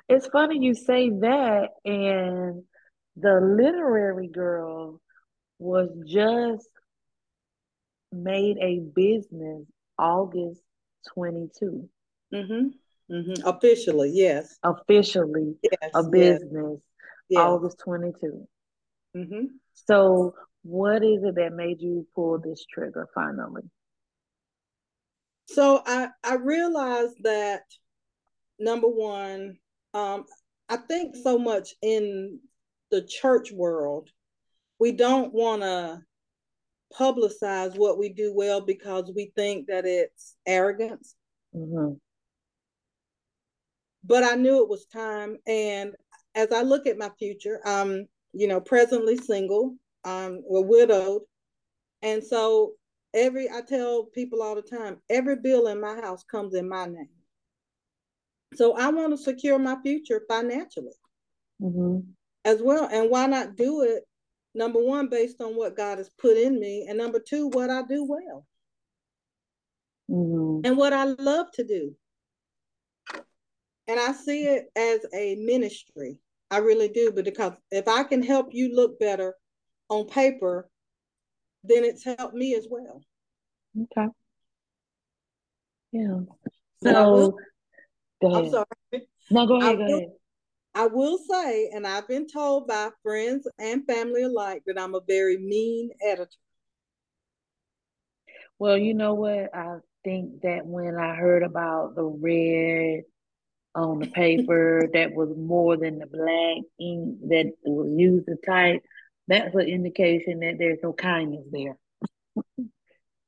[0.08, 2.62] It's funny you say that, and
[3.16, 5.00] the literary girl
[5.58, 6.68] was just
[8.12, 9.64] made a business
[9.98, 10.62] August
[11.14, 11.88] 22.
[12.32, 13.14] Mm-hmm.
[13.14, 13.46] Mm-hmm.
[13.46, 14.58] Officially, yes.
[14.62, 16.80] Officially, yes, a business
[17.28, 17.40] yes.
[17.40, 18.46] August 22.
[19.16, 19.44] Mm-hmm.
[19.74, 23.62] So, what is it that made you pull this trigger finally?
[25.46, 27.62] So, I, I realized that
[28.58, 29.56] number one,
[29.94, 30.24] um,
[30.68, 32.40] I think so much in
[32.90, 34.10] the church world,
[34.78, 36.02] we don't want to
[36.96, 41.14] publicize what we do well because we think that it's arrogance.
[41.54, 41.94] Mm-hmm.
[44.04, 45.36] But I knew it was time.
[45.46, 45.94] And
[46.34, 49.74] as I look at my future, I'm, you know, presently single,
[50.04, 51.22] um, we're widowed.
[52.02, 52.72] And so
[53.12, 56.86] every, I tell people all the time, every bill in my house comes in my
[56.86, 57.08] name.
[58.54, 60.94] So I want to secure my future financially
[61.60, 62.00] mm-hmm.
[62.44, 62.88] as well.
[62.90, 64.04] And why not do it?
[64.54, 67.82] Number one, based on what God has put in me, and number two, what I
[67.82, 68.46] do well,
[70.10, 70.66] mm-hmm.
[70.66, 71.94] and what I love to do.
[73.86, 76.20] And I see it as a ministry.
[76.50, 79.34] I really do, but because if I can help you look better
[79.88, 80.68] on paper,
[81.64, 83.02] then it's helped me as well.
[83.82, 84.08] Okay.
[85.92, 86.20] Yeah.
[86.82, 87.36] So
[88.20, 88.44] Go ahead.
[88.44, 89.08] I'm sorry.
[89.30, 89.78] No, go ahead.
[89.78, 90.08] Go ahead.
[90.78, 95.00] I will say, and I've been told by friends and family alike that I'm a
[95.00, 96.30] very mean editor.
[98.60, 99.52] Well, you know what?
[99.52, 103.02] I think that when I heard about the red
[103.74, 108.84] on the paper that was more than the black ink that was used to type,
[109.26, 111.76] that's an indication that there's no kindness there.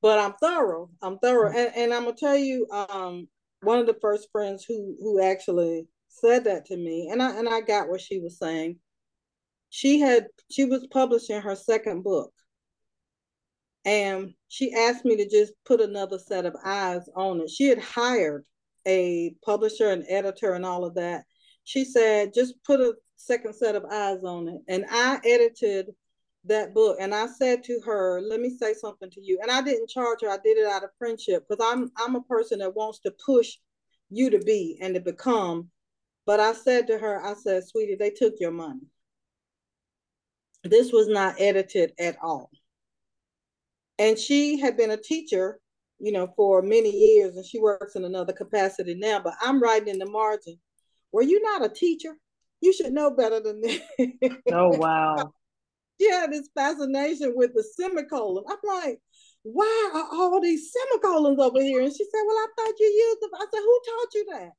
[0.00, 0.88] but I'm thorough.
[1.02, 3.26] I'm thorough, and, and I'm gonna tell you, um,
[3.62, 7.48] one of the first friends who who actually said that to me, and I and
[7.48, 8.78] I got what she was saying.
[9.70, 12.32] She had she was publishing her second book,
[13.84, 17.50] and she asked me to just put another set of eyes on it.
[17.50, 18.44] She had hired
[18.86, 21.24] a publisher and editor and all of that.
[21.64, 24.60] She said, just put a second set of eyes on it.
[24.68, 25.90] And I edited
[26.44, 29.38] that book and I said to her, let me say something to you.
[29.42, 32.22] And I didn't charge her, I did it out of friendship because I'm I'm a
[32.22, 33.56] person that wants to push
[34.08, 35.70] you to be and to become.
[36.26, 38.86] But I said to her, I said, sweetie, they took your money.
[40.62, 42.50] This was not edited at all.
[43.98, 45.58] And she had been a teacher,
[45.98, 49.20] you know, for many years, and she works in another capacity now.
[49.20, 50.58] But I'm writing in the margin.
[51.12, 52.16] Were you not a teacher?
[52.60, 53.80] You should know better than this.
[54.52, 55.32] Oh wow.
[56.00, 58.44] she had this fascination with the semicolon.
[58.48, 59.00] I'm like,
[59.42, 61.80] why are all these semicolons over here?
[61.80, 63.30] And she said, Well, I thought you used them.
[63.34, 64.50] I said, Who taught you that?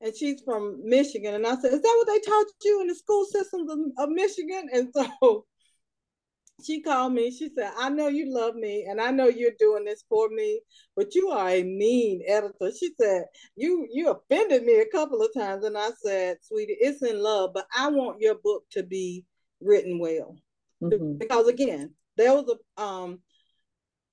[0.00, 1.34] And she's from Michigan.
[1.34, 4.08] And I said, Is that what they taught you in the school systems of, of
[4.10, 4.68] Michigan?
[4.72, 5.46] And so
[6.64, 7.30] she called me.
[7.30, 10.60] She said, I know you love me and I know you're doing this for me,
[10.96, 12.70] but you are a mean editor.
[12.78, 13.24] She said,
[13.56, 15.64] You you offended me a couple of times.
[15.64, 19.24] And I said, Sweetie, it's in love, but I want your book to be
[19.60, 20.36] written well.
[20.82, 21.18] Mm-hmm.
[21.18, 23.20] Because again, there was a um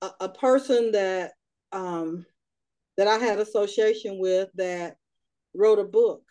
[0.01, 1.31] a, a person that
[1.71, 2.25] um
[2.97, 4.95] that I had association with that
[5.57, 6.21] wrote a book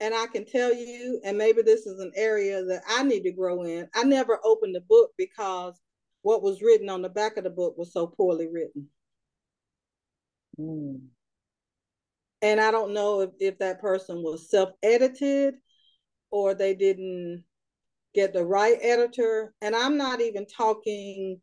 [0.00, 3.32] and I can tell you, and maybe this is an area that I need to
[3.32, 3.86] grow in.
[3.94, 5.78] I never opened the book because
[6.22, 8.88] what was written on the back of the book was so poorly written.
[10.58, 11.00] Mm.
[12.42, 15.56] And I don't know if, if that person was self edited
[16.30, 17.44] or they didn't
[18.14, 19.52] get the right editor.
[19.60, 21.42] And I'm not even talking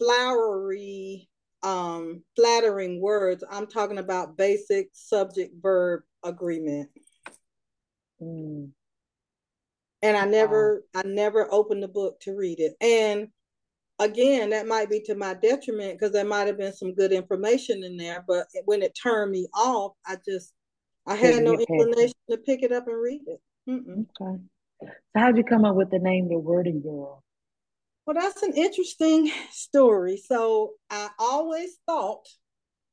[0.00, 1.27] flowery,
[1.62, 3.44] um, flattering words.
[3.50, 6.90] I'm talking about basic subject verb agreement.
[8.22, 8.70] Mm.
[10.02, 11.00] And I never, wow.
[11.02, 12.74] I never opened the book to read it.
[12.80, 13.28] And
[13.98, 17.82] again, that might be to my detriment because there might have been some good information
[17.82, 18.24] in there.
[18.26, 20.52] But when it turned me off, I just,
[21.06, 23.40] I had no inclination to pick it up and read it.
[23.68, 24.06] Mm-mm.
[24.20, 24.40] Okay.
[24.82, 27.24] So how'd you come up with the name The Wordy Girl?
[28.08, 30.16] Well, that's an interesting story.
[30.16, 32.26] So I always thought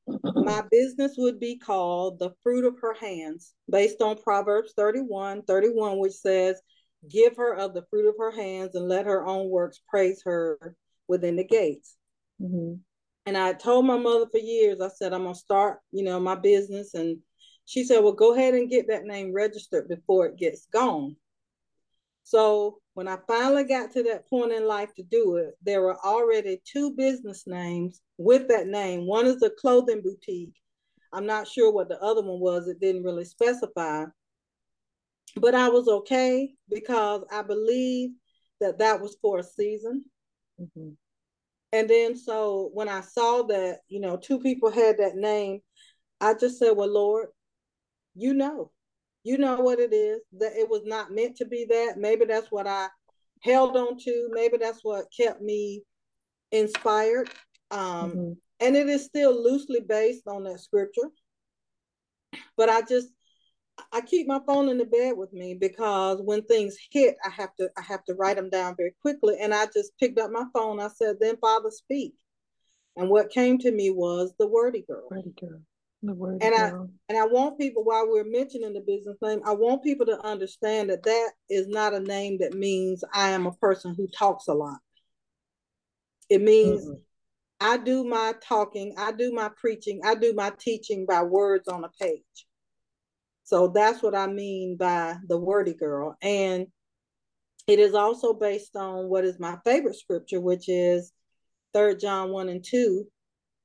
[0.05, 5.99] my business would be called the fruit of her hands based on proverbs 31 31
[5.99, 6.61] which says
[7.09, 10.75] give her of the fruit of her hands and let her own works praise her
[11.07, 11.95] within the gates
[12.39, 12.73] mm-hmm.
[13.25, 16.19] and i told my mother for years i said i'm going to start you know
[16.19, 17.17] my business and
[17.65, 21.15] she said well go ahead and get that name registered before it gets gone
[22.25, 25.97] so when I finally got to that point in life to do it, there were
[26.03, 29.05] already two business names with that name.
[29.05, 30.55] One is a clothing boutique.
[31.13, 34.05] I'm not sure what the other one was, it didn't really specify.
[35.35, 38.09] But I was okay because I believe
[38.59, 40.03] that that was for a season.
[40.59, 40.89] Mm-hmm.
[41.73, 45.59] And then so when I saw that, you know, two people had that name,
[46.19, 47.27] I just said, Well, Lord,
[48.15, 48.71] you know
[49.25, 51.97] you know what it is that it was not meant to be that.
[51.97, 52.87] Maybe that's what i
[53.41, 54.29] held on to.
[54.31, 55.83] Maybe that's what kept me
[56.51, 57.29] inspired.
[57.71, 58.31] Um mm-hmm.
[58.59, 61.09] and it is still loosely based on that scripture.
[62.55, 63.07] But i just
[63.91, 67.53] i keep my phone in the bed with me because when things hit i have
[67.55, 69.37] to i have to write them down very quickly.
[69.41, 70.79] And i just picked up my phone.
[70.79, 72.13] I said then father speak.
[72.95, 75.07] And what came to me was the wordy girl.
[75.09, 75.61] Wordy girl
[76.07, 76.69] and I
[77.09, 80.89] and I want people while we're mentioning the business name, I want people to understand
[80.89, 84.53] that that is not a name that means I am a person who talks a
[84.53, 84.79] lot.
[86.29, 86.99] It means mm-hmm.
[87.59, 91.83] I do my talking, I do my preaching, I do my teaching by words on
[91.83, 92.21] a page.
[93.43, 96.17] So that's what I mean by the wordy girl.
[96.21, 96.67] And
[97.67, 101.11] it is also based on what is my favorite scripture, which is
[101.73, 103.05] Third John 1 and 2,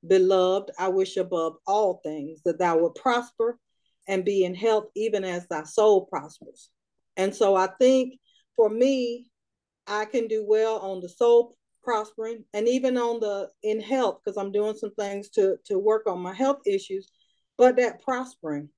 [0.07, 3.59] Beloved, I wish above all things that thou would prosper
[4.09, 6.71] and be in health, even as thy soul prospers.
[7.17, 8.15] And so I think
[8.57, 9.31] for me,
[9.87, 14.37] I can do well on the soul prospering and even on the in health because
[14.37, 17.09] I'm doing some things to to work on my health issues.
[17.59, 18.71] But that prospering,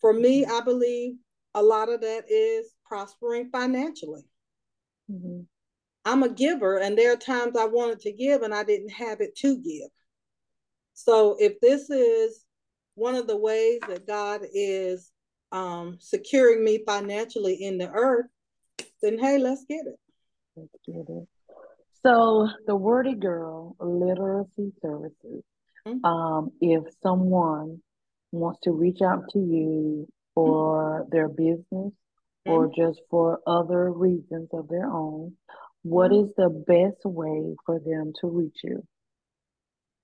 [0.00, 1.14] for me, I believe
[1.54, 4.22] a lot of that is prospering financially.
[5.10, 5.40] Mm-hmm.
[6.04, 9.20] I'm a giver, and there are times I wanted to give and I didn't have
[9.20, 9.88] it to give.
[11.04, 12.44] So if this is
[12.94, 15.10] one of the ways that God is
[15.50, 18.26] um, securing me financially in the earth,
[19.02, 19.98] then hey, let's get it.
[20.56, 21.26] Let's get it.
[22.04, 25.42] So the Wordy Girl Literacy Services.
[25.88, 26.04] Mm-hmm.
[26.04, 27.80] Um, if someone
[28.32, 31.10] wants to reach out to you for mm-hmm.
[31.10, 32.50] their business mm-hmm.
[32.50, 35.32] or just for other reasons of their own,
[35.82, 36.26] what mm-hmm.
[36.26, 38.86] is the best way for them to reach you?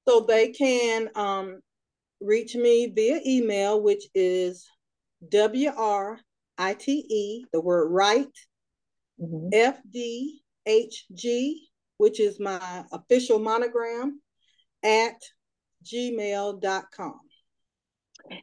[0.09, 1.61] So they can um,
[2.21, 4.67] reach me via email, which is
[5.31, 6.19] W R
[6.59, 8.27] I T E, the word right,
[9.21, 9.49] mm-hmm.
[9.53, 14.21] F D H G, which is my official monogram,
[14.85, 15.21] at
[15.85, 17.21] gmail.com.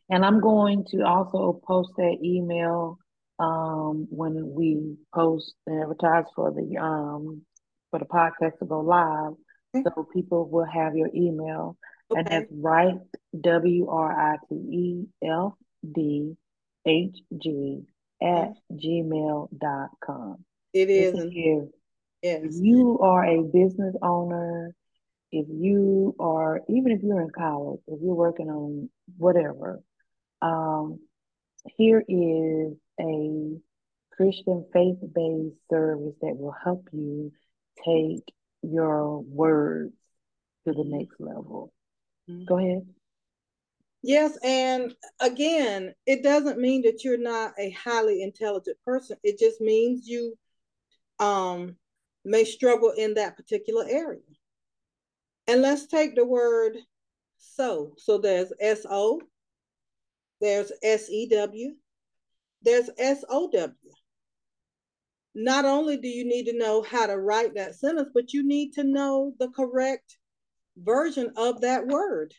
[0.10, 2.98] And I'm going to also post that email
[3.40, 7.42] um, when we post and advertise for the um,
[7.90, 9.34] for the podcast to go live.
[9.74, 11.78] So people will have your email.
[12.12, 12.20] Okay.
[12.20, 13.00] And that's right,
[13.40, 16.36] W R I T E L D
[16.86, 17.84] H G
[18.22, 20.46] at gmail.com.
[20.74, 21.32] It is.
[21.32, 21.68] here.
[22.22, 22.42] yes.
[22.44, 24.76] if you are a business owner,
[25.32, 29.82] if you are, even if you're in college, if you're working on whatever,
[30.42, 31.00] um,
[31.78, 33.58] here is a
[34.12, 37.32] Christian faith based service that will help you
[37.84, 38.24] take
[38.64, 39.94] your words
[40.66, 41.74] to the next level.
[42.30, 42.46] Mm-hmm.
[42.46, 42.88] Go ahead.
[44.02, 49.18] Yes, and again, it doesn't mean that you're not a highly intelligent person.
[49.24, 50.38] It just means you
[51.20, 51.78] um,
[52.26, 54.20] may struggle in that particular area.
[55.48, 56.78] And let's take the word
[57.38, 57.94] so.
[57.98, 59.22] So there's S O,
[60.42, 61.74] there's S E W,
[62.62, 63.74] there's S O W.
[65.36, 68.74] Not only do you need to know how to write that sentence, but you need
[68.74, 70.18] to know the correct
[70.78, 72.34] version of that word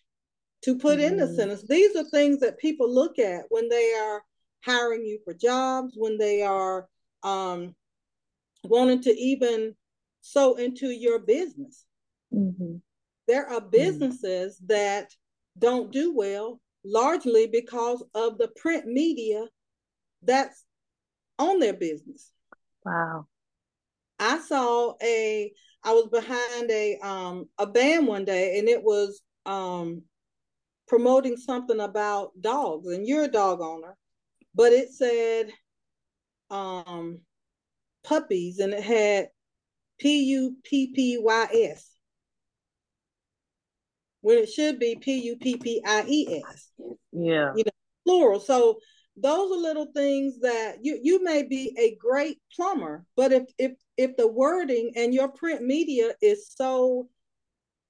[0.62, 1.08] to put mm-hmm.
[1.08, 1.34] in the mm-hmm.
[1.34, 1.64] sentence.
[1.68, 4.22] These are things that people look at when they are
[4.64, 6.88] hiring you for jobs, when they are
[7.22, 7.74] um,
[8.62, 9.74] wanting to even
[10.20, 11.84] sow into your business.
[12.32, 12.76] Mm-hmm.
[13.26, 14.66] There are businesses mm-hmm.
[14.68, 15.10] that
[15.58, 19.46] don't do well largely because of the print media
[20.22, 20.64] that's
[21.38, 22.30] on their business.
[22.84, 23.26] Wow.
[24.18, 29.22] I saw a I was behind a um a band one day and it was
[29.46, 30.02] um
[30.86, 33.96] promoting something about dogs and you're a dog owner
[34.54, 35.50] but it said
[36.50, 37.20] um
[38.04, 39.28] puppies and it had
[39.98, 41.90] P U P P Y S
[44.20, 46.70] when it should be P U P P I E S.
[47.12, 47.52] Yeah.
[47.54, 47.72] You know,
[48.06, 48.40] plural.
[48.40, 48.78] So
[49.16, 53.72] those are little things that you you may be a great plumber, but if if
[53.96, 57.08] if the wording and your print media is so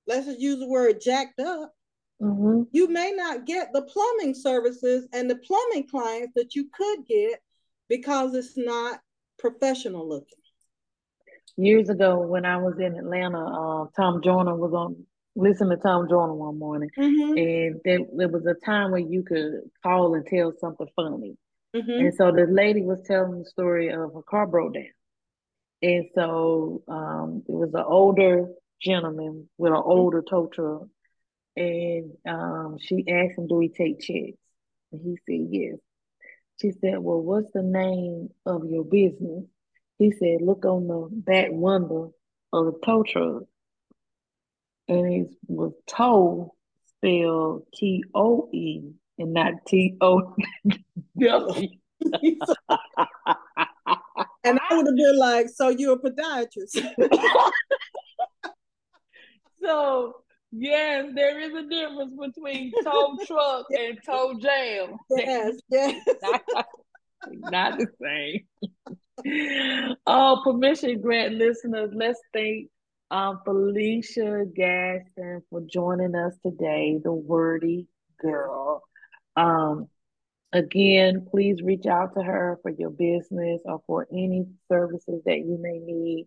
[0.06, 1.72] let's just use the word jacked up,
[2.20, 2.62] mm-hmm.
[2.72, 7.40] you may not get the plumbing services and the plumbing clients that you could get
[7.88, 9.00] because it's not
[9.38, 10.38] professional looking.
[11.56, 15.06] Years ago, when I was in Atlanta, uh, Tom Joyner was on
[15.36, 17.36] listening to Tom Joyner one morning, mm-hmm.
[17.36, 21.36] and there, there, was a time where you could call and tell something funny.
[21.74, 21.90] Mm-hmm.
[21.90, 24.84] And so the lady was telling the story of her car broke down.
[25.82, 28.46] And so um, it was an older
[28.80, 30.86] gentleman with an older tow truck.
[31.56, 34.38] And um, she asked him, Do we take checks?
[34.92, 35.76] And he said, Yes.
[36.60, 39.44] She said, Well, what's the name of your business?
[39.98, 42.14] He said, Look on the back window
[42.52, 43.42] of the tow truck
[44.88, 46.54] and it was tow
[46.86, 48.82] spelled T O E
[49.18, 50.34] and not T O
[51.18, 51.68] W.
[54.44, 56.84] and I would have been like, "So you're a podiatrist?"
[59.62, 60.16] so
[60.52, 64.96] yes, there is a difference between tow truck and tow jam.
[65.10, 66.04] Yes, yes.
[67.28, 68.46] not the same.
[70.06, 72.68] oh, permission grant listeners, let's thank
[73.14, 77.86] um, Felicia Gaston for joining us today, the wordy
[78.20, 78.82] girl.
[79.36, 79.86] Um,
[80.52, 85.58] again, please reach out to her for your business or for any services that you
[85.60, 86.26] may need.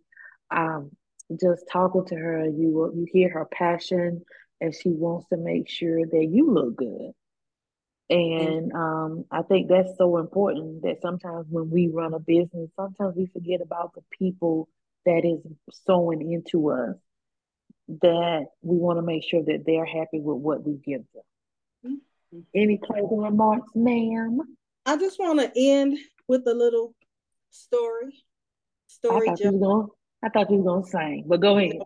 [0.50, 0.92] Um,
[1.38, 4.24] just talking to her, you will you hear her passion,
[4.62, 7.12] and she wants to make sure that you look good.
[8.10, 13.18] And um, I think that's so important that sometimes when we run a business, sometimes
[13.18, 14.70] we forget about the people
[15.08, 15.40] that is
[15.86, 16.96] sowing into us
[18.02, 21.24] that we want to make sure that they're happy with what we give them.
[21.86, 22.40] Mm-hmm.
[22.54, 24.42] Any closing remarks, ma'am?
[24.86, 25.98] I just want to end
[26.28, 26.94] with a little
[27.52, 28.22] story.
[28.88, 29.30] Story.
[29.30, 29.88] I thought, you gonna,
[30.24, 31.78] I thought you was gonna sing, but go ahead.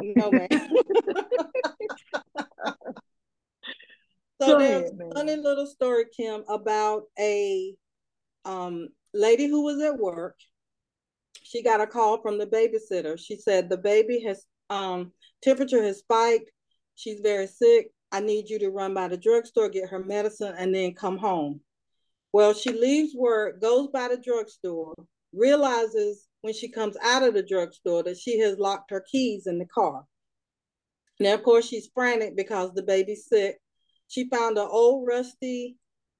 [0.00, 0.46] No, no
[4.40, 7.74] So Go there's ahead, a funny little story, Kim, about a
[8.44, 10.36] um, lady who was at work.
[11.48, 13.18] She got a call from the babysitter.
[13.18, 16.50] She said the baby has um, temperature has spiked.
[16.94, 17.90] She's very sick.
[18.12, 21.62] I need you to run by the drugstore, get her medicine, and then come home.
[22.34, 24.94] Well, she leaves work, goes by the drugstore,
[25.32, 29.58] realizes when she comes out of the drugstore that she has locked her keys in
[29.58, 30.04] the car.
[31.18, 33.58] Now, of course, she's frantic because the baby's sick.
[34.08, 35.78] She found an old rusty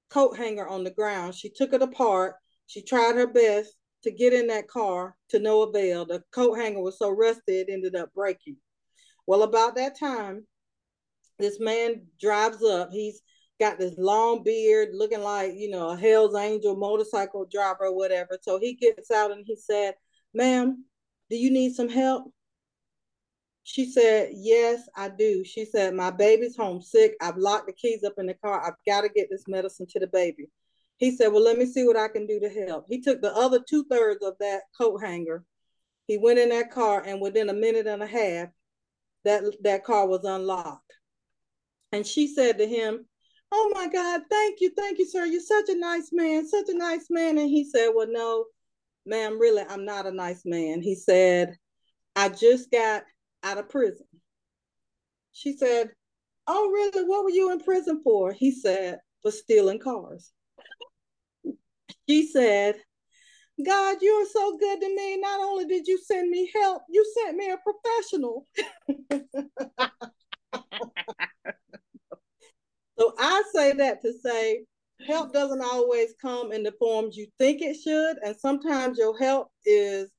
[0.09, 1.35] coat hanger on the ground.
[1.35, 2.33] She took it apart.
[2.65, 6.05] She tried her best to get in that car to no avail.
[6.05, 8.57] The coat hanger was so rusty it ended up breaking.
[9.27, 10.45] Well, about that time,
[11.37, 12.89] this man drives up.
[12.91, 13.21] He's
[13.59, 18.37] got this long beard, looking like, you know, a Hell's Angel motorcycle driver or whatever.
[18.41, 19.95] So he gets out and he said,
[20.33, 20.85] Ma'am,
[21.29, 22.31] do you need some help?
[23.63, 25.43] She said, Yes, I do.
[25.43, 27.15] She said, My baby's homesick.
[27.21, 28.65] I've locked the keys up in the car.
[28.65, 30.49] I've got to get this medicine to the baby.
[30.99, 32.85] He said, Well, let me see what I can do to help.
[32.89, 35.45] He took the other two thirds of that coat hanger.
[36.07, 38.49] He went in that car, and within a minute and a half,
[39.23, 40.93] that, that car was unlocked.
[41.91, 43.05] And she said to him,
[43.51, 45.25] Oh my God, thank you, thank you, sir.
[45.25, 47.37] You're such a nice man, such a nice man.
[47.37, 48.45] And he said, Well, no,
[49.05, 50.81] ma'am, really, I'm not a nice man.
[50.81, 51.55] He said,
[52.15, 53.03] I just got
[53.43, 54.05] out of prison.
[55.31, 55.91] She said,
[56.45, 57.05] Oh, really?
[57.05, 58.33] What were you in prison for?
[58.33, 60.33] He said, For stealing cars.
[62.09, 62.75] She said,
[63.63, 65.17] God, you are so good to me.
[65.17, 68.47] Not only did you send me help, you sent me a professional.
[72.97, 74.63] so I say that to say
[75.05, 78.17] help doesn't always come in the forms you think it should.
[78.25, 80.09] And sometimes your help is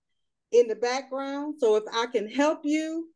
[0.52, 1.56] in the background.
[1.58, 3.08] So if I can help you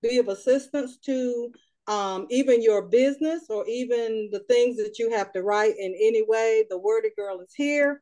[0.00, 1.52] be of assistance to
[1.88, 6.24] um, even your business or even the things that you have to write in any
[6.26, 8.00] way, the Wordy Girl is here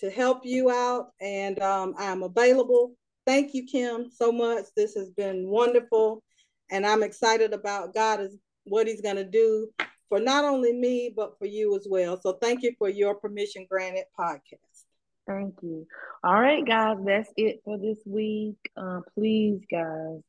[0.00, 2.94] to help you out and um, I'm available.
[3.26, 4.64] Thank you, Kim, so much.
[4.76, 6.22] This has been wonderful.
[6.70, 9.68] And I'm excited about God is what he's going to do
[10.08, 12.20] for not only me, but for you as well.
[12.20, 14.84] So thank you for your permission granted podcast.
[15.26, 15.86] Thank you.
[16.24, 18.56] All right, guys, that's it for this week.
[18.76, 20.20] Uh, please, guys,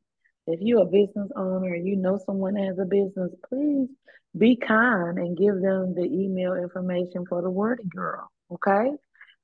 [0.46, 3.88] if you're a business owner and you know someone has a business, please
[4.38, 8.30] be kind and give them the email information for the Wordy Girl.
[8.52, 8.92] Okay.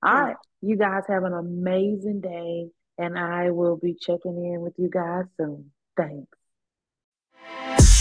[0.01, 0.35] All right.
[0.61, 5.25] You guys have an amazing day, and I will be checking in with you guys
[5.37, 5.71] soon.
[5.97, 7.98] Thanks.